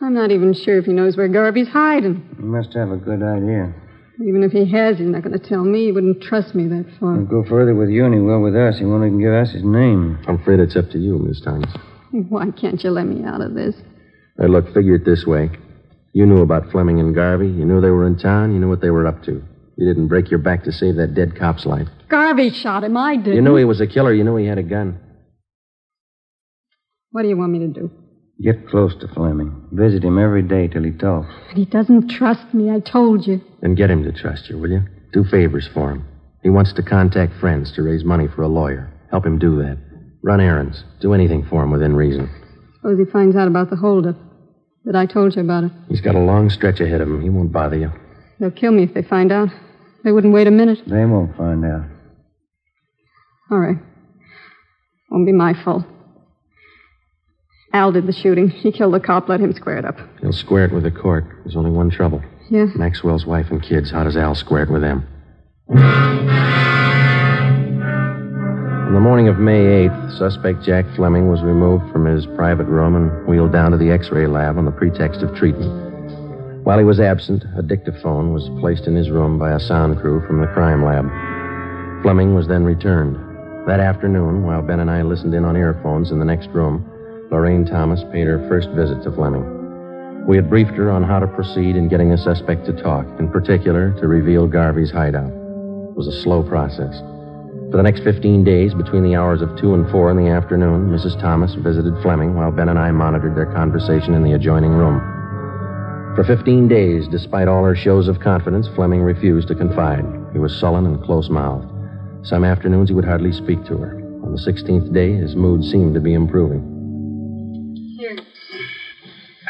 I'm 0.00 0.14
not 0.14 0.30
even 0.30 0.54
sure 0.54 0.78
if 0.78 0.84
he 0.84 0.92
knows 0.92 1.16
where 1.16 1.28
Garvey's 1.28 1.68
hiding. 1.68 2.28
He 2.36 2.44
must 2.44 2.74
have 2.74 2.90
a 2.90 2.96
good 2.96 3.22
idea. 3.22 3.74
Even 4.20 4.42
if 4.42 4.52
he 4.52 4.64
has, 4.70 4.98
he's 4.98 5.06
not 5.06 5.22
going 5.22 5.38
to 5.38 5.48
tell 5.48 5.62
me. 5.62 5.86
He 5.86 5.92
wouldn't 5.92 6.22
trust 6.22 6.54
me 6.54 6.66
that 6.68 6.86
far. 6.98 7.16
He'll 7.16 7.26
go 7.26 7.44
further 7.48 7.74
with 7.74 7.90
you 7.90 8.02
than 8.02 8.14
he 8.14 8.20
will 8.20 8.40
with 8.40 8.56
us. 8.56 8.78
He 8.78 8.84
won't 8.84 9.04
even 9.04 9.20
give 9.20 9.32
us 9.32 9.50
his 9.52 9.62
name. 9.62 10.18
I'm 10.26 10.40
afraid 10.40 10.60
it's 10.60 10.76
up 10.76 10.90
to 10.90 10.98
you, 10.98 11.18
Miss 11.18 11.40
Thomas. 11.40 11.70
Why 12.10 12.50
can't 12.50 12.82
you 12.82 12.90
let 12.90 13.06
me 13.06 13.24
out 13.24 13.42
of 13.42 13.54
this? 13.54 13.74
Hey, 14.38 14.48
look, 14.48 14.72
figure 14.72 14.94
it 14.94 15.04
this 15.04 15.26
way. 15.26 15.50
You 16.12 16.24
knew 16.24 16.40
about 16.40 16.70
Fleming 16.70 16.98
and 16.98 17.14
Garvey. 17.14 17.48
You 17.48 17.66
knew 17.66 17.82
they 17.82 17.90
were 17.90 18.06
in 18.06 18.16
town. 18.16 18.54
You 18.54 18.58
knew 18.58 18.70
what 18.70 18.80
they 18.80 18.90
were 18.90 19.06
up 19.06 19.22
to. 19.24 19.42
You 19.76 19.86
didn't 19.86 20.08
break 20.08 20.30
your 20.30 20.38
back 20.38 20.64
to 20.64 20.72
save 20.72 20.96
that 20.96 21.14
dead 21.14 21.38
cop's 21.38 21.66
life. 21.66 21.88
Garvey 22.08 22.50
shot 22.50 22.84
him. 22.84 22.96
I 22.96 23.16
did. 23.16 23.34
You 23.34 23.42
knew 23.42 23.56
he 23.56 23.64
was 23.64 23.82
a 23.82 23.86
killer. 23.86 24.14
You 24.14 24.24
knew 24.24 24.36
he 24.36 24.46
had 24.46 24.56
a 24.56 24.62
gun. 24.62 24.98
What 27.10 27.22
do 27.22 27.28
you 27.28 27.36
want 27.36 27.52
me 27.52 27.58
to 27.58 27.68
do? 27.68 27.90
Get 28.42 28.68
close 28.68 28.94
to 29.00 29.08
Fleming. 29.08 29.66
Visit 29.72 30.04
him 30.04 30.18
every 30.18 30.42
day 30.42 30.68
till 30.68 30.82
he 30.82 30.90
talks. 30.90 31.32
But 31.48 31.56
he 31.56 31.64
doesn't 31.64 32.08
trust 32.10 32.52
me. 32.52 32.70
I 32.70 32.80
told 32.80 33.26
you. 33.26 33.40
Then 33.62 33.74
get 33.74 33.90
him 33.90 34.04
to 34.04 34.12
trust 34.12 34.50
you, 34.50 34.58
will 34.58 34.70
you? 34.70 34.82
Do 35.12 35.24
favors 35.24 35.68
for 35.72 35.90
him. 35.90 36.06
He 36.42 36.50
wants 36.50 36.74
to 36.74 36.82
contact 36.82 37.32
friends 37.40 37.72
to 37.72 37.82
raise 37.82 38.04
money 38.04 38.26
for 38.28 38.42
a 38.42 38.48
lawyer. 38.48 38.92
Help 39.10 39.24
him 39.24 39.38
do 39.38 39.56
that. 39.62 39.78
Run 40.22 40.40
errands. 40.40 40.84
Do 41.00 41.14
anything 41.14 41.46
for 41.48 41.62
him 41.62 41.70
within 41.70 41.96
reason. 41.96 42.30
Suppose 42.76 42.98
he 42.98 43.10
finds 43.10 43.36
out 43.36 43.48
about 43.48 43.70
the 43.70 43.76
holdup. 43.76 44.16
That 44.84 44.94
I 44.96 45.06
told 45.06 45.34
you 45.34 45.42
about 45.42 45.64
it. 45.64 45.72
He's 45.88 46.00
got 46.00 46.14
a 46.14 46.20
long 46.20 46.50
stretch 46.50 46.78
ahead 46.80 47.00
of 47.00 47.08
him. 47.08 47.22
He 47.22 47.30
won't 47.30 47.52
bother 47.52 47.76
you. 47.76 47.90
They'll 48.38 48.50
kill 48.50 48.72
me 48.72 48.82
if 48.82 48.94
they 48.94 49.02
find 49.02 49.32
out. 49.32 49.48
They 50.04 50.12
wouldn't 50.12 50.34
wait 50.34 50.46
a 50.46 50.50
minute. 50.52 50.78
They 50.86 51.04
won't 51.06 51.36
find 51.36 51.64
out. 51.64 51.86
All 53.50 53.58
right. 53.58 53.78
Won't 55.10 55.26
be 55.26 55.32
my 55.32 55.54
fault. 55.64 55.84
Al 57.72 57.92
did 57.92 58.06
the 58.06 58.12
shooting. 58.12 58.48
He 58.48 58.72
killed 58.72 58.94
the 58.94 59.00
cop. 59.00 59.28
Let 59.28 59.40
him 59.40 59.52
square 59.52 59.78
it 59.78 59.84
up. 59.84 59.98
He'll 60.20 60.32
square 60.32 60.64
it 60.64 60.72
with 60.72 60.84
the 60.84 60.90
court. 60.90 61.24
There's 61.44 61.56
only 61.56 61.70
one 61.70 61.90
trouble. 61.90 62.22
Yeah? 62.50 62.66
Maxwell's 62.74 63.26
wife 63.26 63.50
and 63.50 63.62
kids. 63.62 63.90
How 63.90 64.04
does 64.04 64.16
Al 64.16 64.34
square 64.34 64.62
it 64.62 64.70
with 64.70 64.82
them? 64.82 65.06
On 68.86 68.94
the 68.94 69.00
morning 69.00 69.28
of 69.28 69.38
May 69.38 69.88
8th, 69.88 70.16
suspect 70.16 70.62
Jack 70.62 70.86
Fleming 70.94 71.28
was 71.28 71.42
removed 71.42 71.90
from 71.90 72.06
his 72.06 72.24
private 72.24 72.66
room 72.66 72.94
and 72.94 73.26
wheeled 73.26 73.50
down 73.52 73.72
to 73.72 73.76
the 73.76 73.90
x 73.90 74.10
ray 74.10 74.28
lab 74.28 74.56
on 74.58 74.64
the 74.64 74.70
pretext 74.70 75.22
of 75.22 75.34
treatment. 75.34 75.84
While 76.64 76.78
he 76.78 76.84
was 76.84 77.00
absent, 77.00 77.44
a 77.56 77.62
dictaphone 77.62 78.32
was 78.32 78.48
placed 78.60 78.86
in 78.86 78.94
his 78.94 79.10
room 79.10 79.38
by 79.38 79.52
a 79.52 79.60
sound 79.60 80.00
crew 80.00 80.24
from 80.26 80.40
the 80.40 80.46
crime 80.48 80.84
lab. 80.84 81.04
Fleming 82.02 82.34
was 82.34 82.46
then 82.46 82.64
returned. 82.64 83.16
That 83.66 83.80
afternoon, 83.80 84.44
while 84.44 84.62
Ben 84.62 84.78
and 84.78 84.90
I 84.90 85.02
listened 85.02 85.34
in 85.34 85.44
on 85.44 85.56
earphones 85.56 86.12
in 86.12 86.20
the 86.20 86.24
next 86.24 86.48
room, 86.50 86.88
Lorraine 87.30 87.66
Thomas 87.66 88.04
paid 88.12 88.26
her 88.26 88.46
first 88.48 88.68
visit 88.70 89.02
to 89.02 89.10
Fleming. 89.10 90.24
We 90.26 90.36
had 90.36 90.48
briefed 90.48 90.72
her 90.72 90.90
on 90.90 91.02
how 91.02 91.18
to 91.18 91.26
proceed 91.26 91.76
in 91.76 91.88
getting 91.88 92.10
the 92.10 92.18
suspect 92.18 92.66
to 92.66 92.72
talk, 92.72 93.06
in 93.18 93.30
particular, 93.30 93.92
to 94.00 94.08
reveal 94.08 94.46
Garvey's 94.46 94.90
hideout. 94.90 95.30
It 95.30 95.96
was 95.96 96.08
a 96.08 96.22
slow 96.22 96.42
process. 96.42 96.98
For 97.70 97.76
the 97.76 97.82
next 97.82 98.04
15 98.04 98.44
days, 98.44 98.74
between 98.74 99.02
the 99.02 99.16
hours 99.16 99.42
of 99.42 99.56
2 99.58 99.74
and 99.74 99.90
4 99.90 100.10
in 100.12 100.16
the 100.16 100.30
afternoon, 100.30 100.88
Mrs. 100.88 101.20
Thomas 101.20 101.54
visited 101.54 102.00
Fleming 102.00 102.34
while 102.36 102.52
Ben 102.52 102.68
and 102.68 102.78
I 102.78 102.92
monitored 102.92 103.36
their 103.36 103.52
conversation 103.52 104.14
in 104.14 104.22
the 104.22 104.34
adjoining 104.34 104.70
room. 104.70 105.00
For 106.14 106.22
15 106.24 106.68
days, 106.68 107.08
despite 107.08 107.48
all 107.48 107.64
her 107.64 107.74
shows 107.74 108.06
of 108.06 108.20
confidence, 108.20 108.68
Fleming 108.68 109.02
refused 109.02 109.48
to 109.48 109.54
confide. 109.54 110.04
He 110.32 110.38
was 110.38 110.56
sullen 110.56 110.86
and 110.86 111.02
close 111.02 111.28
mouthed. 111.28 111.70
Some 112.22 112.44
afternoons 112.44 112.88
he 112.88 112.94
would 112.94 113.04
hardly 113.04 113.32
speak 113.32 113.64
to 113.66 113.78
her. 113.78 113.96
On 114.24 114.32
the 114.32 114.38
16th 114.38 114.92
day, 114.92 115.12
his 115.12 115.34
mood 115.34 115.64
seemed 115.64 115.94
to 115.94 116.00
be 116.00 116.14
improving. 116.14 116.75
Here. 117.96 118.16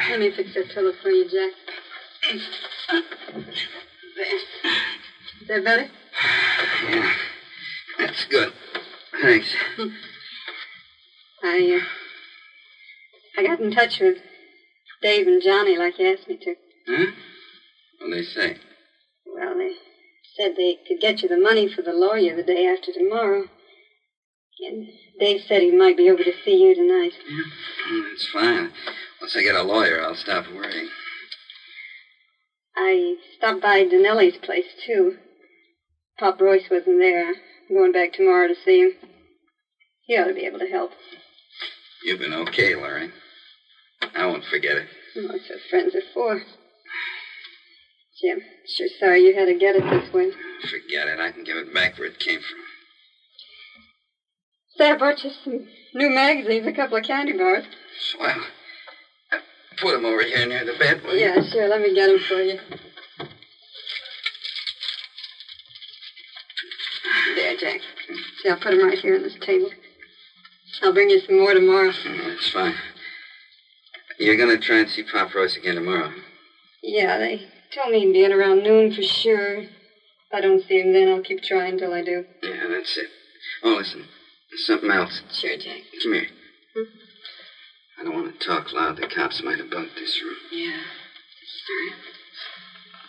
Let 0.09 0.21
me 0.21 0.31
fix 0.31 0.55
that 0.55 0.69
pillow 0.69 0.93
for 1.03 1.11
you, 1.11 1.29
Jack. 1.29 1.51
There. 4.17 4.37
Is 5.41 5.49
that 5.49 5.65
better? 5.65 5.89
Yeah. 6.85 7.13
That's 7.99 8.25
good. 8.27 8.53
Thanks. 9.21 9.53
I, 11.43 11.73
uh, 11.73 11.81
I 13.37 13.43
got 13.43 13.59
in 13.59 13.73
touch 13.73 13.99
with 13.99 14.19
Dave 15.03 15.27
and 15.27 15.43
Johnny 15.43 15.77
like 15.77 15.99
you 15.99 16.07
asked 16.07 16.29
me 16.29 16.37
to. 16.37 16.55
Huh? 16.87 17.07
What'd 17.99 18.17
they 18.17 18.23
say? 18.23 18.59
Well, 19.27 19.59
they 19.59 19.73
said 20.37 20.55
they 20.57 20.79
could 20.87 21.01
get 21.01 21.21
you 21.23 21.29
the 21.29 21.37
money 21.37 21.67
for 21.67 21.83
the 21.83 21.93
lawyer 21.93 22.37
the 22.37 22.45
day 22.45 22.65
after 22.67 22.93
tomorrow. 22.93 23.49
And 24.59 24.87
Dave 25.19 25.41
said 25.47 25.63
he 25.63 25.71
might 25.71 25.97
be 25.97 26.11
over 26.11 26.23
to 26.23 26.33
see 26.45 26.63
you 26.63 26.75
tonight. 26.75 27.13
Yeah. 27.29 27.43
Oh, 27.89 28.05
that's 28.09 28.29
fine. 28.29 28.71
Once 29.21 29.37
I 29.37 29.43
get 29.43 29.55
a 29.55 29.63
lawyer, 29.63 30.03
I'll 30.03 30.15
stop 30.15 30.47
worrying. 30.49 30.89
I 32.75 33.17
stopped 33.37 33.61
by 33.61 33.85
Danelli's 33.85 34.37
place, 34.39 34.67
too. 34.85 35.17
Pop 36.19 36.41
Royce 36.41 36.69
wasn't 36.71 36.99
there. 36.99 37.31
I'm 37.69 37.77
going 37.77 37.93
back 37.93 38.13
tomorrow 38.13 38.49
to 38.49 38.55
see 38.65 38.81
him. 38.81 38.93
He 40.03 40.17
ought 40.17 40.29
to 40.29 40.35
be 40.35 40.47
able 40.47 40.59
to 40.59 40.67
help. 40.67 40.91
You've 42.03 42.21
been 42.21 42.33
okay, 42.33 42.75
Larry. 42.75 43.11
I 44.15 44.27
won't 44.27 44.45
forget 44.45 44.77
it. 44.77 44.87
Oh, 45.17 45.29
that's 45.29 45.49
what 45.49 45.59
friends 45.69 45.95
are 45.95 46.03
for. 46.15 46.43
Jim, 48.21 48.41
sure 48.67 48.89
sorry 48.99 49.25
you 49.25 49.35
had 49.35 49.47
to 49.47 49.55
get 49.55 49.77
it 49.77 49.83
this 49.91 50.13
way. 50.13 50.31
Forget 50.63 51.09
it. 51.09 51.19
I 51.19 51.31
can 51.31 51.45
give 51.45 51.57
it 51.57 51.75
back 51.75 51.99
where 51.99 52.09
it 52.09 52.19
came 52.19 52.41
from. 52.41 52.66
Say, 54.77 54.91
I 54.91 54.95
brought 54.95 55.23
you 55.25 55.31
some 55.43 55.63
new 55.95 56.11
magazines, 56.11 56.67
a 56.67 56.73
couple 56.73 56.97
of 56.99 57.03
candy 57.03 57.33
bars. 57.33 57.63
Swell. 57.99 58.43
Put 59.79 59.93
them 59.93 60.05
over 60.05 60.23
here 60.23 60.45
near 60.45 60.65
the 60.65 60.73
bed, 60.75 61.03
will 61.03 61.15
you? 61.15 61.21
Yeah, 61.21 61.43
sure. 61.43 61.69
Let 61.69 61.81
me 61.81 61.95
get 61.95 62.07
them 62.09 62.19
for 62.19 62.41
you. 62.41 62.59
There, 67.35 67.55
Jack. 67.55 67.81
See, 68.43 68.49
I'll 68.49 68.57
put 68.57 68.71
them 68.71 68.83
right 68.83 68.99
here 68.99 69.15
on 69.15 69.23
this 69.23 69.37
table. 69.41 69.71
I'll 70.83 70.93
bring 70.93 71.11
you 71.11 71.19
some 71.19 71.37
more 71.37 71.53
tomorrow. 71.55 71.93
Oh, 72.05 72.29
that's 72.29 72.49
fine. 72.49 72.75
You're 74.19 74.37
going 74.37 74.49
to 74.49 74.59
try 74.59 74.79
and 74.79 74.89
see 74.89 75.03
Pop 75.03 75.35
Royce 75.35 75.57
again 75.57 75.75
tomorrow. 75.75 76.11
Yeah, 76.83 77.19
they 77.19 77.43
told 77.75 77.91
me 77.91 78.05
he'd 78.05 78.13
be 78.13 78.23
in 78.25 78.33
around 78.33 78.63
noon 78.63 78.91
for 78.91 79.03
sure. 79.03 79.59
If 79.61 79.67
I 80.33 80.41
don't 80.41 80.63
see 80.67 80.79
him 80.79 80.93
then, 80.93 81.09
I'll 81.09 81.21
keep 81.21 81.41
trying 81.43 81.79
till 81.79 81.93
I 81.93 82.03
do. 82.03 82.25
Yeah, 82.43 82.67
that's 82.69 82.97
it. 82.97 83.09
Oh, 83.63 83.75
listen. 83.77 84.07
Something 84.65 84.91
else. 84.91 85.23
Sure, 85.33 85.57
Jack. 85.57 85.83
Come 86.03 86.13
here. 86.15 86.29
Hmm? 86.75 88.01
I 88.01 88.05
don't 88.05 88.15
want 88.15 88.41
to 88.41 88.47
talk 88.47 88.73
loud. 88.73 88.97
The 88.97 89.07
cops 89.07 89.43
might 89.43 89.59
have 89.59 89.71
bugged 89.71 89.95
this 89.97 90.21
room. 90.23 90.37
Yeah. 90.53 90.83
Sorry. 91.67 91.93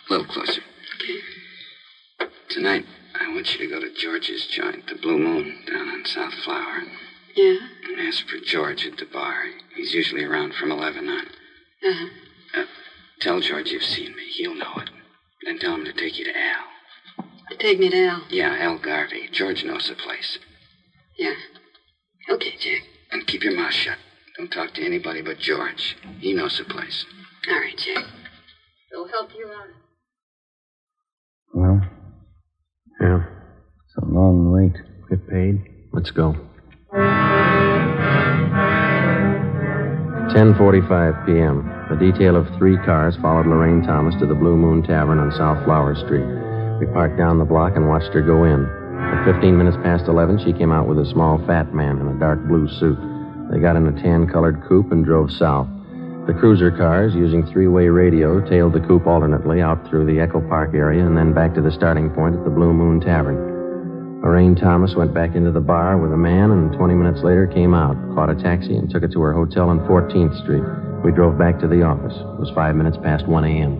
A 0.08 0.12
little 0.12 0.26
closer. 0.26 0.62
Okay. 0.96 2.30
Tonight, 2.50 2.86
I 3.18 3.28
want 3.32 3.52
you 3.54 3.58
to 3.60 3.74
go 3.74 3.80
to 3.80 3.92
George's 3.94 4.46
joint, 4.46 4.86
the 4.88 4.94
Blue 4.94 5.18
Moon, 5.18 5.64
down 5.66 5.88
on 5.88 6.04
South 6.04 6.34
Flower. 6.44 6.82
Yeah? 7.36 7.56
And 7.88 8.00
ask 8.00 8.26
for 8.26 8.38
George 8.44 8.86
at 8.86 8.96
the 8.96 9.04
bar. 9.06 9.44
He's 9.76 9.94
usually 9.94 10.24
around 10.24 10.54
from 10.54 10.72
11 10.72 11.08
on. 11.08 11.26
Uh-huh. 11.26 12.06
Uh, 12.54 12.64
tell 13.20 13.40
George 13.40 13.70
you've 13.70 13.82
seen 13.82 14.16
me. 14.16 14.24
He'll 14.36 14.54
know 14.54 14.74
it. 14.78 14.90
Then 15.44 15.58
tell 15.58 15.74
him 15.74 15.84
to 15.84 15.92
take 15.92 16.18
you 16.18 16.24
to 16.24 16.32
Al. 16.36 17.26
Take 17.58 17.78
me 17.78 17.90
to 17.90 18.06
Al. 18.06 18.22
Yeah, 18.28 18.56
Al 18.58 18.78
Garvey. 18.78 19.28
George 19.32 19.64
knows 19.64 19.88
the 19.88 19.94
place. 19.94 20.38
Yeah. 21.18 21.34
Okay, 22.30 22.54
Jack. 22.58 22.82
And 23.10 23.26
keep 23.26 23.42
your 23.42 23.54
mouth 23.56 23.72
shut. 23.72 23.96
Don't 24.36 24.50
talk 24.52 24.74
to 24.74 24.84
anybody 24.84 25.22
but 25.22 25.38
George. 25.38 25.96
He 26.20 26.32
knows 26.32 26.58
the 26.58 26.64
place. 26.64 27.04
All 27.50 27.58
right, 27.58 27.76
Jack. 27.76 28.04
We'll 28.92 29.08
help 29.08 29.30
you 29.36 29.48
out. 29.48 29.68
Well, 31.54 31.80
Yeah. 33.00 33.24
it's 33.84 33.96
a 33.96 34.04
long 34.04 34.50
wait. 34.52 34.74
Get 35.10 35.28
paid. 35.28 35.64
Let's 35.92 36.10
go. 36.10 36.34
10:45 40.30 41.24
p.m. 41.26 41.68
A 41.90 41.96
detail 41.98 42.36
of 42.36 42.46
three 42.58 42.76
cars 42.84 43.16
followed 43.16 43.46
Lorraine 43.46 43.82
Thomas 43.82 44.14
to 44.20 44.26
the 44.26 44.34
Blue 44.34 44.56
Moon 44.56 44.82
Tavern 44.82 45.18
on 45.18 45.32
South 45.32 45.64
Flower 45.64 45.94
Street. 45.94 46.26
We 46.78 46.86
parked 46.92 47.16
down 47.16 47.38
the 47.38 47.44
block 47.46 47.76
and 47.76 47.88
watched 47.88 48.12
her 48.12 48.20
go 48.22 48.44
in. 48.44 48.68
At 48.98 49.24
15 49.24 49.56
minutes 49.56 49.76
past 49.82 50.08
11, 50.08 50.44
she 50.44 50.52
came 50.52 50.72
out 50.72 50.88
with 50.88 50.98
a 50.98 51.06
small 51.06 51.38
fat 51.46 51.72
man 51.72 51.98
in 51.98 52.08
a 52.08 52.18
dark 52.18 52.42
blue 52.46 52.68
suit. 52.78 52.98
They 53.50 53.58
got 53.58 53.76
in 53.76 53.86
a 53.86 54.02
tan-colored 54.02 54.64
coupe 54.68 54.90
and 54.90 55.04
drove 55.04 55.30
south. 55.30 55.68
The 56.26 56.34
cruiser 56.34 56.70
cars, 56.70 57.14
using 57.14 57.46
three-way 57.46 57.88
radio, 57.88 58.40
tailed 58.50 58.74
the 58.74 58.80
coupe 58.80 59.06
alternately 59.06 59.62
out 59.62 59.88
through 59.88 60.04
the 60.04 60.20
Echo 60.20 60.40
Park 60.46 60.74
area 60.74 61.06
and 61.06 61.16
then 61.16 61.32
back 61.32 61.54
to 61.54 61.62
the 61.62 61.70
starting 61.70 62.10
point 62.10 62.36
at 62.36 62.44
the 62.44 62.50
Blue 62.50 62.74
Moon 62.74 63.00
Tavern. 63.00 64.20
Lorraine 64.20 64.56
Thomas 64.56 64.94
went 64.96 65.14
back 65.14 65.36
into 65.36 65.52
the 65.52 65.60
bar 65.60 65.96
with 65.96 66.12
a 66.12 66.16
man 66.16 66.50
and 66.50 66.76
20 66.76 66.94
minutes 66.94 67.22
later 67.22 67.46
came 67.46 67.72
out, 67.72 67.96
caught 68.14 68.28
a 68.28 68.34
taxi, 68.34 68.76
and 68.76 68.90
took 68.90 69.04
it 69.04 69.12
to 69.12 69.20
her 69.22 69.32
hotel 69.32 69.70
on 69.70 69.78
14th 69.86 70.36
Street. 70.42 70.64
We 71.04 71.12
drove 71.12 71.38
back 71.38 71.60
to 71.60 71.68
the 71.68 71.82
office. 71.82 72.12
It 72.12 72.40
was 72.40 72.50
five 72.54 72.74
minutes 72.74 72.98
past 73.00 73.26
1 73.26 73.44
a.m. 73.44 73.78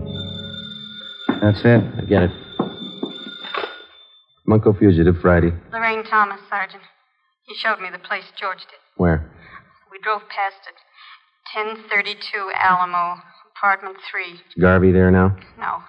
That's 1.43 1.61
it. 1.65 1.83
I 1.99 2.05
get 2.07 2.23
it. 2.23 2.31
Bunko 4.49 4.73
Fugitive, 4.73 5.21
Friday. 5.21 5.53
Lorraine 5.71 6.05
Thomas, 6.05 6.41
Sergeant. 6.49 6.83
He 7.45 7.55
showed 7.55 7.81
me 7.81 7.91
the 7.93 8.01
place 8.01 8.25
George 8.41 8.65
did. 8.65 8.81
Where? 8.97 9.31
We 9.93 9.99
drove 10.03 10.23
past 10.33 10.65
it. 10.65 10.77
1032 11.53 12.17
Alamo, 12.57 13.21
apartment 13.53 13.99
3. 14.11 14.25
Is 14.25 14.41
Garvey 14.59 14.91
there 14.93 15.11
now? 15.11 15.37
No. 15.59 15.85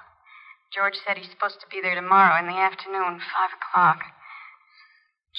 George 0.75 0.95
said 1.07 1.17
he's 1.17 1.31
supposed 1.31 1.59
to 1.61 1.67
be 1.71 1.79
there 1.81 1.95
tomorrow 1.95 2.37
in 2.39 2.47
the 2.47 2.59
afternoon, 2.59 3.19
5 3.19 3.49
o'clock. 3.55 3.99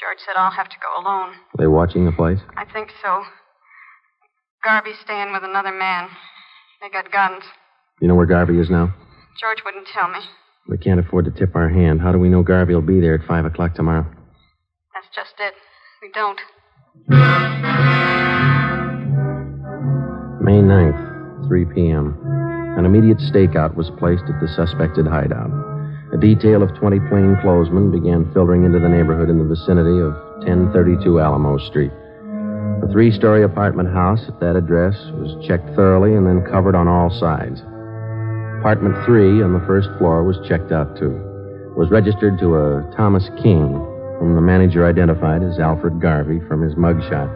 George 0.01 0.19
said 0.25 0.37
I'll 0.37 0.51
have 0.51 0.69
to 0.69 0.77
go 0.81 1.03
alone. 1.03 1.37
Are 1.37 1.59
they 1.59 1.67
watching 1.67 2.05
the 2.07 2.13
place? 2.13 2.41
I 2.57 2.65
think 2.65 2.89
so. 3.03 3.23
Garvey's 4.65 4.99
staying 5.05 5.33
with 5.33 5.45
another 5.45 5.73
man. 5.73 6.09
They 6.81 6.89
got 6.89 7.13
guns. 7.13 7.45
You 8.01 8.09
know 8.09 8.15
where 8.15 8.27
Garvey 8.27 8.59
is 8.59 8.71
now? 8.71 8.95
George 9.41 9.61
wouldn't 9.65 9.87
tell 9.93 10.09
me. 10.09 10.21
We 10.71 10.79
can't 10.79 11.01
afford 11.01 11.25
to 11.25 11.33
tip 11.33 11.57
our 11.57 11.69
hand. 11.69 12.01
How 12.01 12.13
do 12.13 12.19
we 12.19 12.29
know 12.29 12.45
Garvey 12.45 12.75
will 12.75 12.81
be 12.81 13.01
there 13.01 13.15
at 13.15 13.27
5 13.27 13.45
o'clock 13.45 13.75
tomorrow? 13.75 14.07
That's 14.95 15.09
just 15.13 15.35
it. 15.41 15.55
We 16.01 16.11
don't. 16.15 16.39
May 20.41 20.63
9th, 20.63 21.49
3 21.49 21.65
p.m. 21.75 22.17
An 22.79 22.85
immediate 22.85 23.19
stakeout 23.19 23.75
was 23.75 23.91
placed 23.99 24.23
at 24.29 24.41
the 24.41 24.47
suspected 24.47 25.09
hideout. 25.09 25.51
A 26.15 26.17
detail 26.17 26.63
of 26.63 26.73
20 26.79 27.01
plainclothesmen 27.11 27.91
began 27.91 28.33
filtering 28.33 28.65
into 28.65 28.79
the 28.79 28.89
neighborhood 28.89 29.29
in 29.29 29.39
the 29.39 29.45
vicinity 29.45 29.99
of 29.99 30.15
1032 30.47 31.19
Alamo 31.19 31.59
Street. 31.59 31.91
The 32.81 32.89
three 32.93 33.11
story 33.11 33.43
apartment 33.43 33.93
house 33.93 34.23
at 34.29 34.39
that 34.39 34.55
address 34.55 34.95
was 35.19 35.35
checked 35.47 35.67
thoroughly 35.75 36.15
and 36.15 36.25
then 36.25 36.47
covered 36.47 36.77
on 36.77 36.87
all 36.87 37.11
sides. 37.11 37.61
Apartment 38.61 38.95
3 39.07 39.43
on 39.43 39.55
the 39.55 39.65
first 39.67 39.89
floor 39.97 40.23
was 40.23 40.37
checked 40.47 40.71
out 40.71 40.95
too. 40.99 41.17
It 41.73 41.79
was 41.81 41.89
registered 41.91 42.39
to 42.41 42.57
a 42.57 42.93
Thomas 42.95 43.25
King, 43.43 43.73
whom 44.21 44.35
the 44.35 44.45
manager 44.45 44.85
identified 44.85 45.43
as 45.43 45.59
Alfred 45.59 45.99
Garvey 45.99 46.41
from 46.47 46.61
his 46.61 46.75
mugshot. 46.75 47.33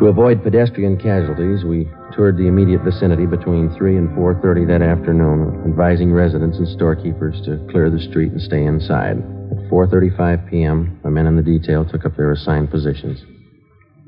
To 0.00 0.06
avoid 0.06 0.42
pedestrian 0.42 0.98
casualties, 0.98 1.62
we 1.62 1.86
toured 2.16 2.36
the 2.36 2.48
immediate 2.48 2.82
vicinity 2.82 3.26
between 3.26 3.70
3 3.78 3.96
and 3.96 4.08
4.30 4.18 4.66
that 4.66 4.82
afternoon, 4.82 5.62
advising 5.70 6.12
residents 6.12 6.58
and 6.58 6.66
storekeepers 6.66 7.40
to 7.46 7.64
clear 7.70 7.90
the 7.90 8.02
street 8.10 8.32
and 8.32 8.42
stay 8.42 8.64
inside. 8.64 9.18
At 9.54 9.70
4.35 9.70 10.50
p.m., 10.50 10.98
the 11.04 11.10
men 11.10 11.26
in 11.28 11.36
the 11.36 11.46
detail 11.46 11.84
took 11.84 12.04
up 12.04 12.16
their 12.16 12.32
assigned 12.32 12.72
positions. 12.72 13.22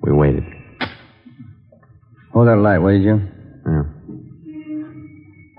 We 0.03 0.11
waited. 0.11 0.43
Hold 2.33 2.49
that 2.49 2.57
light, 2.57 2.79
will 2.79 2.99
you, 2.99 3.05
Jim? 3.05 3.33
Yeah. 3.65 4.16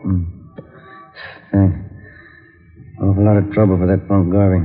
Hmm. 0.07 0.23
Thanks. 1.51 1.75
Awful 3.01 3.25
lot 3.25 3.35
of 3.35 3.51
trouble 3.51 3.77
for 3.77 3.87
that 3.87 4.07
punk 4.07 4.31
Garvey. 4.31 4.63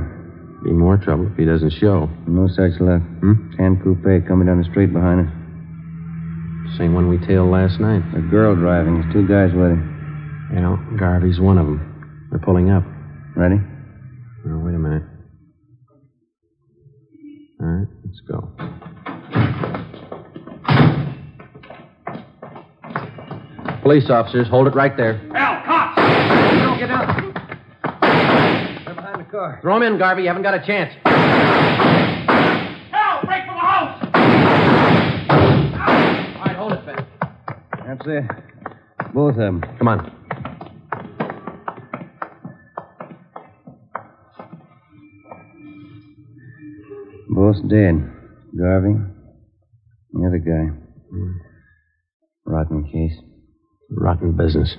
Be 0.63 0.71
more 0.71 0.95
trouble 0.95 1.27
if 1.27 1.35
he 1.37 1.43
doesn't 1.43 1.73
show. 1.73 2.07
No 2.27 2.47
such 2.47 2.79
luck. 2.79 3.01
Hmm? 3.19 3.51
Tan 3.57 3.81
coupe 3.83 4.25
coming 4.25 4.47
down 4.47 4.63
the 4.63 4.69
street 4.71 4.93
behind 4.93 5.27
us. 5.27 5.33
Same 6.77 6.95
one 6.95 7.09
we 7.09 7.19
tailed 7.27 7.51
last 7.51 7.81
night. 7.81 8.01
A 8.15 8.21
girl 8.21 8.55
driving. 8.55 9.01
There's 9.01 9.13
two 9.13 9.27
guys 9.27 9.51
with 9.51 9.75
her. 9.75 9.81
You 10.55 10.61
know, 10.61 10.79
Garvey's 10.97 11.41
one 11.41 11.57
of 11.57 11.65
them. 11.65 12.27
They're 12.31 12.39
pulling 12.39 12.69
up. 12.69 12.83
Ready? 13.35 13.59
Now, 14.45 14.63
wait 14.63 14.75
a 14.75 14.79
minute. 14.79 15.03
All 17.59 17.67
right, 17.67 17.87
let's 18.05 18.21
go. 18.21 18.82
Police 23.83 24.09
officers, 24.09 24.47
hold 24.47 24.67
it 24.67 24.75
right 24.75 24.95
there. 24.95 25.17
Hell, 25.35 25.61
cops! 25.65 25.97
Don't 25.97 26.79
get 26.79 26.87
down. 26.87 27.33
They're 28.85 28.95
behind 28.95 29.19
the 29.19 29.25
car. 29.29 29.59
Throw 29.61 29.75
him 29.75 29.83
in, 29.83 29.97
Garvey. 29.97 30.21
You 30.21 30.29
haven't 30.29 30.43
got 30.43 30.53
a 30.53 30.65
chance. 30.65 30.93
Hell, 32.91 33.19
break 33.25 33.43
for 33.45 33.53
the 33.53 33.59
house! 33.59 34.01
All 36.37 36.45
right, 36.45 36.55
hold 36.55 36.71
it, 36.71 36.85
Ben. 36.85 37.05
That's 37.85 38.07
it. 38.07 38.23
Both 39.13 39.31
of 39.31 39.35
them. 39.35 39.61
Come 39.77 39.89
on. 39.89 40.11
Both 47.35 47.67
dead. 47.67 48.09
Garvey. 48.57 48.95
The 50.13 50.25
other 50.25 50.39
guy. 50.39 50.71
Hmm. 51.11 51.31
Rotten 52.45 52.83
case. 52.85 53.19
Rotten 53.95 54.33
business. 54.33 54.75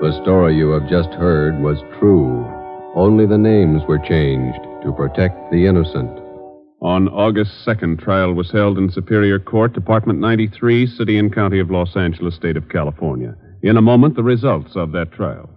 The 0.00 0.20
story 0.22 0.56
you 0.56 0.70
have 0.70 0.88
just 0.88 1.10
heard 1.10 1.60
was 1.62 1.78
true. 1.98 2.44
Only 2.94 3.26
the 3.26 3.38
names 3.38 3.82
were 3.88 3.98
changed 3.98 4.58
to 4.82 4.92
protect 4.92 5.50
the 5.50 5.66
innocent. 5.66 6.10
On 6.80 7.08
August 7.08 7.52
2nd, 7.66 7.98
trial 8.00 8.34
was 8.34 8.50
held 8.50 8.76
in 8.76 8.90
Superior 8.90 9.38
Court, 9.38 9.72
Department 9.72 10.20
93, 10.20 10.86
City 10.86 11.18
and 11.18 11.34
County 11.34 11.58
of 11.58 11.70
Los 11.70 11.96
Angeles, 11.96 12.34
State 12.34 12.58
of 12.58 12.68
California. 12.68 13.34
In 13.62 13.78
a 13.78 13.82
moment, 13.82 14.16
the 14.16 14.22
results 14.22 14.76
of 14.76 14.92
that 14.92 15.10
trial. 15.12 15.48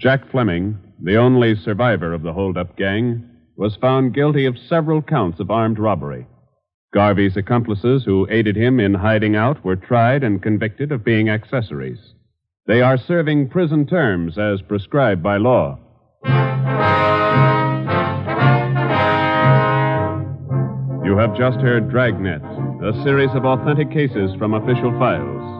Jack 0.00 0.30
Fleming, 0.30 0.78
the 1.02 1.16
only 1.16 1.54
survivor 1.54 2.14
of 2.14 2.22
the 2.22 2.32
holdup 2.32 2.74
gang, 2.78 3.22
was 3.56 3.76
found 3.76 4.14
guilty 4.14 4.46
of 4.46 4.56
several 4.56 5.02
counts 5.02 5.38
of 5.40 5.50
armed 5.50 5.78
robbery. 5.78 6.26
Garvey's 6.94 7.36
accomplices 7.36 8.02
who 8.06 8.26
aided 8.30 8.56
him 8.56 8.80
in 8.80 8.94
hiding 8.94 9.36
out 9.36 9.62
were 9.62 9.76
tried 9.76 10.24
and 10.24 10.42
convicted 10.42 10.90
of 10.90 11.04
being 11.04 11.28
accessories. 11.28 11.98
They 12.66 12.80
are 12.80 12.96
serving 12.96 13.50
prison 13.50 13.86
terms 13.86 14.38
as 14.38 14.62
prescribed 14.62 15.22
by 15.22 15.36
law. 15.36 15.78
You 21.04 21.18
have 21.18 21.36
just 21.36 21.60
heard 21.60 21.90
Dragnet, 21.90 22.40
a 22.40 23.02
series 23.04 23.30
of 23.34 23.44
authentic 23.44 23.90
cases 23.90 24.34
from 24.38 24.54
official 24.54 24.98
files. 24.98 25.59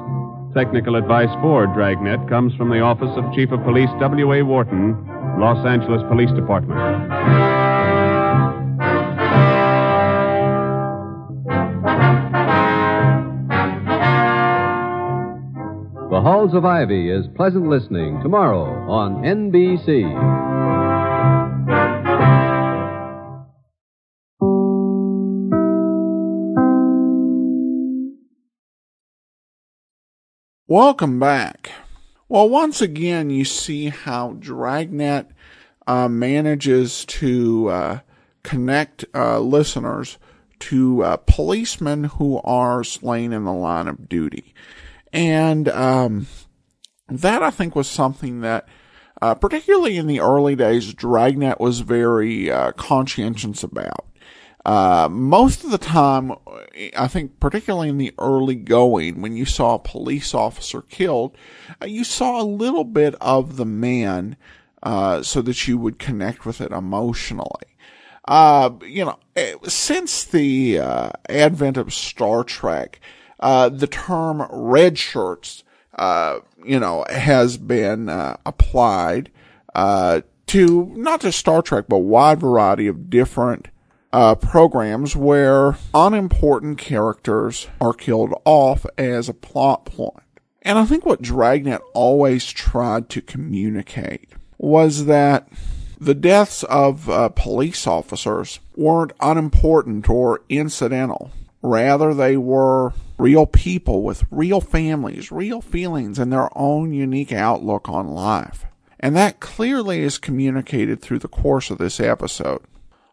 Technical 0.54 0.96
advice 0.96 1.28
for 1.40 1.66
Dragnet 1.68 2.28
comes 2.28 2.52
from 2.56 2.70
the 2.70 2.80
Office 2.80 3.16
of 3.16 3.32
Chief 3.32 3.52
of 3.52 3.62
Police 3.62 3.88
W.A. 4.00 4.42
Worton, 4.42 4.96
Los 5.38 5.64
Angeles 5.64 6.02
Police 6.08 6.32
Department. 6.32 6.80
The 16.10 16.20
Halls 16.20 16.52
of 16.52 16.64
Ivy 16.64 17.10
is 17.10 17.26
pleasant 17.36 17.68
listening 17.68 18.20
tomorrow 18.20 18.64
on 18.90 19.22
NBC. 19.22 20.02
Welcome 30.70 31.18
back. 31.18 31.72
Well, 32.28 32.48
once 32.48 32.80
again, 32.80 33.28
you 33.28 33.44
see 33.44 33.88
how 33.88 34.36
Dragnet 34.38 35.26
uh, 35.88 36.08
manages 36.08 37.04
to 37.06 37.68
uh, 37.68 37.98
connect 38.44 39.04
uh, 39.12 39.40
listeners 39.40 40.16
to 40.60 41.02
uh, 41.02 41.16
policemen 41.16 42.04
who 42.04 42.40
are 42.44 42.84
slain 42.84 43.32
in 43.32 43.42
the 43.42 43.52
line 43.52 43.88
of 43.88 44.08
duty. 44.08 44.54
And 45.12 45.68
um, 45.70 46.28
that, 47.08 47.42
I 47.42 47.50
think, 47.50 47.74
was 47.74 47.88
something 47.88 48.40
that, 48.42 48.68
uh, 49.20 49.34
particularly 49.34 49.96
in 49.96 50.06
the 50.06 50.20
early 50.20 50.54
days, 50.54 50.94
Dragnet 50.94 51.58
was 51.58 51.80
very 51.80 52.48
uh, 52.48 52.70
conscientious 52.70 53.64
about. 53.64 54.06
Uh, 54.64 55.08
most 55.10 55.64
of 55.64 55.70
the 55.70 55.78
time, 55.78 56.32
I 56.96 57.08
think, 57.08 57.40
particularly 57.40 57.88
in 57.88 57.98
the 57.98 58.14
early 58.18 58.56
going, 58.56 59.22
when 59.22 59.34
you 59.34 59.44
saw 59.46 59.74
a 59.74 59.78
police 59.78 60.34
officer 60.34 60.82
killed, 60.82 61.36
uh, 61.82 61.86
you 61.86 62.04
saw 62.04 62.40
a 62.40 62.44
little 62.44 62.84
bit 62.84 63.14
of 63.20 63.56
the 63.56 63.64
man, 63.64 64.36
uh, 64.82 65.22
so 65.22 65.40
that 65.42 65.66
you 65.66 65.78
would 65.78 65.98
connect 65.98 66.44
with 66.44 66.60
it 66.60 66.72
emotionally. 66.72 67.76
Uh, 68.28 68.70
you 68.84 69.04
know, 69.04 69.18
eh, 69.34 69.54
since 69.64 70.24
the, 70.24 70.78
uh, 70.78 71.10
advent 71.28 71.76
of 71.76 71.92
Star 71.92 72.44
Trek, 72.44 73.00
uh, 73.40 73.68
the 73.70 73.86
term 73.86 74.46
red 74.50 74.98
shirts, 74.98 75.64
uh 75.98 76.40
you 76.64 76.78
know, 76.78 77.04
has 77.10 77.56
been, 77.56 78.08
applied, 78.46 79.30
uh 79.74 80.20
to 80.46 80.92
not 80.94 81.20
just 81.22 81.38
Star 81.38 81.62
Trek, 81.62 81.86
but 81.88 81.96
a 81.96 82.00
wide 82.00 82.38
variety 82.40 82.86
of 82.86 83.08
different, 83.10 83.68
uh, 84.12 84.34
programs 84.34 85.14
where 85.14 85.76
unimportant 85.94 86.78
characters 86.78 87.68
are 87.80 87.92
killed 87.92 88.32
off 88.44 88.84
as 88.98 89.28
a 89.28 89.34
plot 89.34 89.84
point. 89.84 90.24
And 90.62 90.78
I 90.78 90.84
think 90.84 91.06
what 91.06 91.22
Dragnet 91.22 91.80
always 91.94 92.50
tried 92.50 93.08
to 93.10 93.22
communicate 93.22 94.30
was 94.58 95.06
that 95.06 95.48
the 95.98 96.14
deaths 96.14 96.62
of 96.64 97.08
uh, 97.08 97.28
police 97.30 97.86
officers 97.86 98.60
weren't 98.76 99.12
unimportant 99.20 100.08
or 100.08 100.42
incidental. 100.48 101.30
Rather, 101.62 102.14
they 102.14 102.36
were 102.36 102.94
real 103.18 103.46
people 103.46 104.02
with 104.02 104.24
real 104.30 104.60
families, 104.60 105.30
real 105.30 105.60
feelings, 105.60 106.18
and 106.18 106.32
their 106.32 106.48
own 106.56 106.92
unique 106.92 107.32
outlook 107.32 107.88
on 107.88 108.08
life. 108.08 108.64
And 108.98 109.14
that 109.16 109.40
clearly 109.40 110.00
is 110.00 110.18
communicated 110.18 111.00
through 111.00 111.20
the 111.20 111.28
course 111.28 111.70
of 111.70 111.78
this 111.78 112.00
episode. 112.00 112.62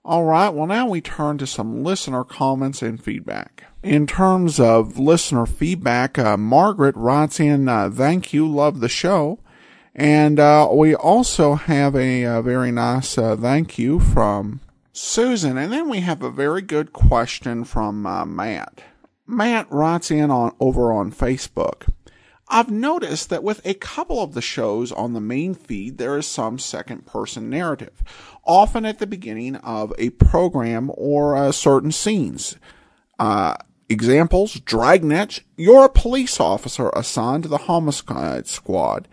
All 0.08 0.24
right, 0.24 0.48
well, 0.48 0.68
now 0.68 0.88
we 0.88 1.02
turn 1.02 1.38
to 1.40 1.46
some 1.46 1.84
listener 1.84 2.24
comments 2.24 2.82
and 2.82 3.04
feedback. 3.04 3.66
In 3.84 4.08
terms 4.08 4.58
of 4.58 4.98
listener 4.98 5.46
feedback, 5.46 6.18
uh, 6.18 6.38
Margaret 6.38 6.96
writes 6.96 7.42
in, 7.42 7.68
uh, 7.68 7.90
thank 7.90 8.32
you, 8.32 8.48
love 8.48 8.80
the 8.80 8.88
show. 8.88 9.40
And 9.94 10.40
uh, 10.40 10.70
we 10.72 10.96
also 10.96 11.56
have 11.56 11.94
a, 11.94 12.24
a 12.24 12.42
very 12.42 12.72
nice 12.72 13.18
uh, 13.18 13.36
thank 13.36 13.78
you 13.78 14.00
from 14.00 14.62
Susan. 14.94 15.58
And 15.58 15.74
then 15.74 15.90
we 15.90 16.00
have 16.00 16.24
a 16.24 16.32
very 16.32 16.62
good 16.62 16.94
question 16.94 17.66
from 17.66 18.06
uh, 18.06 18.24
Matt. 18.24 18.82
Matt 19.26 19.70
writes 19.70 20.10
in 20.10 20.32
on 20.32 20.56
over 20.62 20.94
on 20.94 21.12
Facebook. 21.12 21.90
I've 22.50 22.72
noticed 22.72 23.30
that 23.30 23.44
with 23.44 23.66
a 23.66 23.74
couple 23.74 24.22
of 24.22 24.34
the 24.34 24.42
shows 24.42 24.92
on 24.92 25.14
the 25.14 25.20
main 25.20 25.54
feed, 25.54 25.98
there 25.98 26.18
is 26.18 26.26
some 26.26 26.60
second 26.60 27.06
person 27.06 27.50
narrative, 27.50 28.04
often 28.46 28.86
at 28.86 29.00
the 29.00 29.08
beginning 29.08 29.58
of 29.58 29.94
a 29.98 30.12
program 30.12 30.90
or 30.96 31.36
uh, 31.36 31.52
certain 31.52 31.92
scenes. 31.92 32.56
Uh, 33.20 33.56
examples, 33.90 34.62
Dragnet, 34.62 35.42
you're 35.58 35.86
a 35.86 35.90
police 35.90 36.40
officer 36.40 36.90
assigned 36.96 37.44
to 37.44 37.50
the 37.50 37.58
homicide 37.58 38.48
squad. 38.48 39.10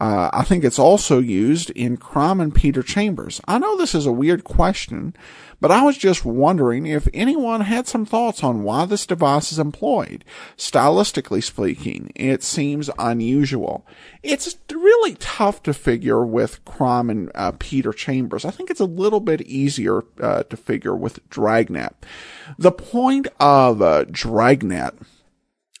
Uh, 0.00 0.30
I 0.32 0.44
think 0.44 0.64
it's 0.64 0.78
also 0.78 1.18
used 1.18 1.68
in 1.70 1.98
Crime 1.98 2.40
and 2.40 2.54
Peter 2.54 2.82
Chambers. 2.82 3.38
I 3.46 3.58
know 3.58 3.76
this 3.76 3.94
is 3.94 4.06
a 4.06 4.12
weird 4.12 4.44
question, 4.44 5.14
but 5.60 5.70
I 5.70 5.82
was 5.82 5.98
just 5.98 6.24
wondering 6.24 6.86
if 6.86 7.06
anyone 7.12 7.60
had 7.60 7.86
some 7.86 8.06
thoughts 8.06 8.42
on 8.42 8.62
why 8.62 8.86
this 8.86 9.04
device 9.04 9.52
is 9.52 9.58
employed. 9.58 10.24
Stylistically 10.56 11.44
speaking, 11.44 12.12
it 12.16 12.42
seems 12.42 12.88
unusual. 12.98 13.86
It's 14.22 14.56
really 14.72 15.16
tough 15.16 15.62
to 15.64 15.74
figure 15.74 16.24
with 16.24 16.64
Crime 16.64 17.10
and 17.10 17.30
uh, 17.34 17.52
Peter 17.58 17.92
Chambers. 17.92 18.46
I 18.46 18.50
think 18.50 18.70
it's 18.70 18.80
a 18.80 18.86
little 18.86 19.20
bit 19.20 19.42
easier 19.42 20.04
uh, 20.18 20.44
to 20.44 20.56
figure 20.56 20.96
with 20.96 21.28
Dragnet. 21.28 21.92
The 22.58 22.72
point 22.72 23.28
of 23.38 23.82
uh, 23.82 24.04
Dragnet 24.10 24.94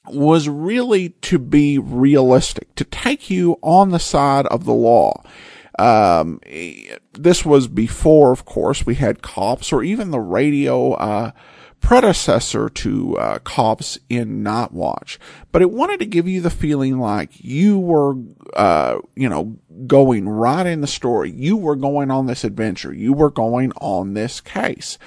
was 0.06 0.48
really 0.48 1.10
to 1.22 1.38
be 1.38 1.78
realistic, 1.78 2.74
to 2.74 2.84
take 2.84 3.30
you 3.30 3.58
on 3.62 3.90
the 3.90 3.98
side 3.98 4.46
of 4.46 4.64
the 4.64 4.72
law. 4.72 5.22
Um, 5.78 6.40
this 7.12 7.44
was 7.44 7.68
before, 7.68 8.32
of 8.32 8.44
course, 8.44 8.84
we 8.84 8.96
had 8.96 9.22
cops 9.22 9.72
or 9.72 9.82
even 9.82 10.10
the 10.10 10.20
radio, 10.20 10.92
uh, 10.92 11.30
predecessor 11.80 12.68
to 12.68 13.16
uh, 13.16 13.38
cops 13.40 13.98
in 14.08 14.42
Night 14.42 14.72
Watch, 14.72 15.18
but 15.50 15.62
it 15.62 15.70
wanted 15.70 15.98
to 16.00 16.06
give 16.06 16.28
you 16.28 16.40
the 16.40 16.50
feeling 16.50 16.98
like 16.98 17.42
you 17.42 17.78
were, 17.78 18.14
uh, 18.54 18.98
you 19.16 19.28
know, 19.28 19.56
going 19.86 20.28
right 20.28 20.66
in 20.66 20.80
the 20.80 20.86
story. 20.86 21.30
You 21.30 21.56
were 21.56 21.76
going 21.76 22.10
on 22.10 22.26
this 22.26 22.44
adventure. 22.44 22.92
You 22.92 23.12
were 23.12 23.30
going 23.30 23.72
on 23.80 24.14
this 24.14 24.40
case. 24.40 24.98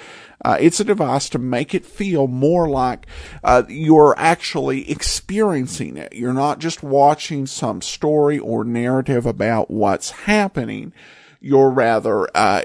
Uh, 0.44 0.58
it's 0.60 0.78
a 0.78 0.84
device 0.84 1.30
to 1.30 1.38
make 1.38 1.74
it 1.74 1.86
feel 1.86 2.26
more 2.26 2.68
like 2.68 3.06
uh, 3.42 3.62
you're 3.68 4.14
actually 4.18 4.90
experiencing 4.90 5.96
it. 5.96 6.12
You're 6.12 6.34
not 6.34 6.58
just 6.58 6.82
watching 6.82 7.46
some 7.46 7.80
story 7.80 8.38
or 8.38 8.62
narrative 8.62 9.24
about 9.24 9.70
what's 9.70 10.10
happening. 10.10 10.92
You're 11.40 11.70
rather 11.70 12.28
uh, 12.36 12.62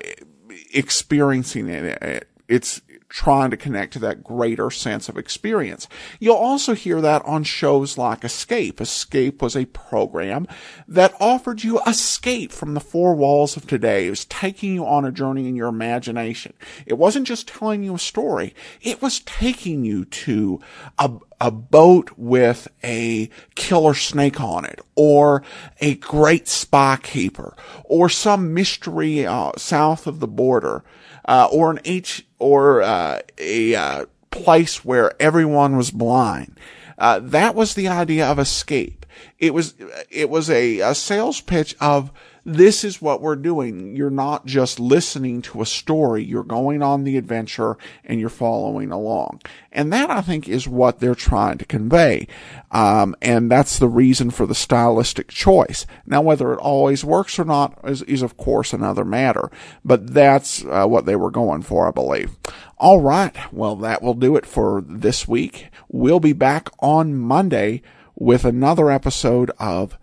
experiencing 0.73 1.69
it. 1.69 2.27
It's 2.49 2.81
trying 3.09 3.49
to 3.49 3.57
connect 3.57 3.93
to 3.93 3.99
that 3.99 4.23
greater 4.23 4.69
sense 4.69 5.09
of 5.09 5.17
experience. 5.17 5.87
You'll 6.19 6.35
also 6.35 6.75
hear 6.75 7.01
that 7.01 7.25
on 7.25 7.43
shows 7.43 7.97
like 7.97 8.23
Escape. 8.23 8.79
Escape 8.79 9.41
was 9.41 9.55
a 9.55 9.65
program 9.65 10.47
that 10.87 11.15
offered 11.19 11.63
you 11.63 11.81
escape 11.87 12.51
from 12.51 12.75
the 12.75 12.79
four 12.79 13.15
walls 13.15 13.57
of 13.57 13.65
today. 13.65 14.07
It 14.07 14.11
was 14.11 14.25
taking 14.25 14.75
you 14.75 14.85
on 14.85 15.05
a 15.05 15.11
journey 15.11 15.47
in 15.47 15.55
your 15.55 15.67
imagination. 15.67 16.53
It 16.85 16.97
wasn't 16.97 17.27
just 17.27 17.47
telling 17.47 17.83
you 17.83 17.95
a 17.95 17.99
story. 17.99 18.53
It 18.81 19.01
was 19.01 19.21
taking 19.21 19.83
you 19.83 20.05
to 20.05 20.61
a, 20.99 21.11
a 21.41 21.49
boat 21.49 22.11
with 22.15 22.67
a 22.83 23.29
killer 23.55 23.95
snake 23.95 24.39
on 24.39 24.65
it, 24.65 24.81
or 24.95 25.43
a 25.79 25.95
great 25.95 26.47
spy 26.47 26.97
keeper, 27.01 27.55
or 27.85 28.09
some 28.09 28.53
mystery 28.53 29.25
uh, 29.25 29.51
south 29.57 30.05
of 30.05 30.19
the 30.19 30.27
border, 30.27 30.83
uh, 31.25 31.47
or 31.51 31.71
an 31.71 31.79
H 31.85 32.25
or 32.37 32.81
uh, 32.81 33.19
a 33.37 33.75
uh, 33.75 34.05
place 34.31 34.83
where 34.83 35.13
everyone 35.21 35.77
was 35.77 35.91
blind. 35.91 36.59
Uh, 36.97 37.19
that 37.19 37.55
was 37.55 37.73
the 37.73 37.87
idea 37.87 38.27
of 38.27 38.39
escape. 38.39 38.98
It 39.37 39.53
was 39.53 39.75
it 40.09 40.29
was 40.29 40.49
a, 40.49 40.79
a 40.79 40.95
sales 40.95 41.41
pitch 41.41 41.75
of 41.79 42.11
this 42.45 42.83
is 42.83 43.01
what 43.01 43.21
we're 43.21 43.35
doing. 43.35 43.95
You're 43.95 44.09
not 44.09 44.45
just 44.45 44.79
listening 44.79 45.41
to 45.43 45.61
a 45.61 45.65
story. 45.65 46.23
You're 46.23 46.43
going 46.43 46.81
on 46.81 47.03
the 47.03 47.17
adventure 47.17 47.77
and 48.03 48.19
you're 48.19 48.29
following 48.29 48.91
along. 48.91 49.41
And 49.71 49.91
that 49.93 50.09
I 50.09 50.21
think 50.21 50.47
is 50.47 50.67
what 50.67 50.99
they're 50.99 51.15
trying 51.15 51.57
to 51.59 51.65
convey. 51.65 52.27
Um, 52.71 53.15
and 53.21 53.51
that's 53.51 53.77
the 53.77 53.87
reason 53.87 54.31
for 54.31 54.45
the 54.45 54.55
stylistic 54.55 55.27
choice. 55.27 55.85
Now, 56.05 56.21
whether 56.21 56.53
it 56.53 56.59
always 56.59 57.03
works 57.03 57.37
or 57.37 57.45
not 57.45 57.77
is, 57.83 58.01
is 58.03 58.21
of 58.21 58.37
course 58.37 58.73
another 58.73 59.05
matter, 59.05 59.51
but 59.83 60.13
that's 60.13 60.63
uh, 60.65 60.85
what 60.85 61.05
they 61.05 61.15
were 61.15 61.31
going 61.31 61.61
for, 61.61 61.87
I 61.87 61.91
believe. 61.91 62.37
All 62.77 63.01
right. 63.01 63.35
Well, 63.51 63.75
that 63.77 64.01
will 64.01 64.13
do 64.13 64.35
it 64.37 64.45
for 64.45 64.81
this 64.87 65.27
week. 65.27 65.69
We'll 65.89 66.21
be 66.21 66.33
back 66.33 66.69
on 66.79 67.15
Monday 67.15 67.81
with 68.19 68.45
another 68.45 68.91
episode 68.91 69.49
of 69.57 69.97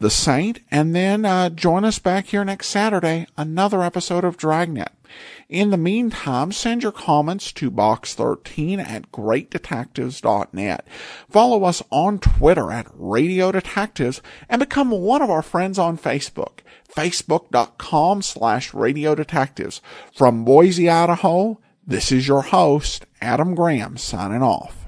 the 0.00 0.10
Saint, 0.10 0.60
and 0.70 0.94
then 0.94 1.24
uh, 1.24 1.50
join 1.50 1.84
us 1.84 1.98
back 1.98 2.26
here 2.26 2.44
next 2.44 2.66
Saturday, 2.68 3.26
another 3.36 3.82
episode 3.82 4.24
of 4.24 4.36
Dragnet. 4.36 4.92
In 5.48 5.70
the 5.70 5.76
meantime, 5.76 6.50
send 6.50 6.82
your 6.82 6.90
comments 6.90 7.52
to 7.52 7.70
box13 7.70 8.78
at 8.78 9.12
greatdetectives.net. 9.12 10.86
Follow 11.30 11.64
us 11.64 11.82
on 11.90 12.18
Twitter 12.18 12.72
at 12.72 12.90
Radio 12.92 13.52
Detectives 13.52 14.20
and 14.48 14.58
become 14.58 14.90
one 14.90 15.22
of 15.22 15.30
our 15.30 15.42
friends 15.42 15.78
on 15.78 15.96
Facebook, 15.96 16.60
facebook.com 16.92 18.22
slash 18.22 18.74
Radio 18.74 19.14
Detectives. 19.14 19.80
From 20.16 20.44
Boise, 20.44 20.90
Idaho, 20.90 21.60
this 21.86 22.10
is 22.10 22.26
your 22.26 22.42
host, 22.42 23.06
Adam 23.20 23.54
Graham, 23.54 23.96
signing 23.96 24.42
off. 24.42 24.83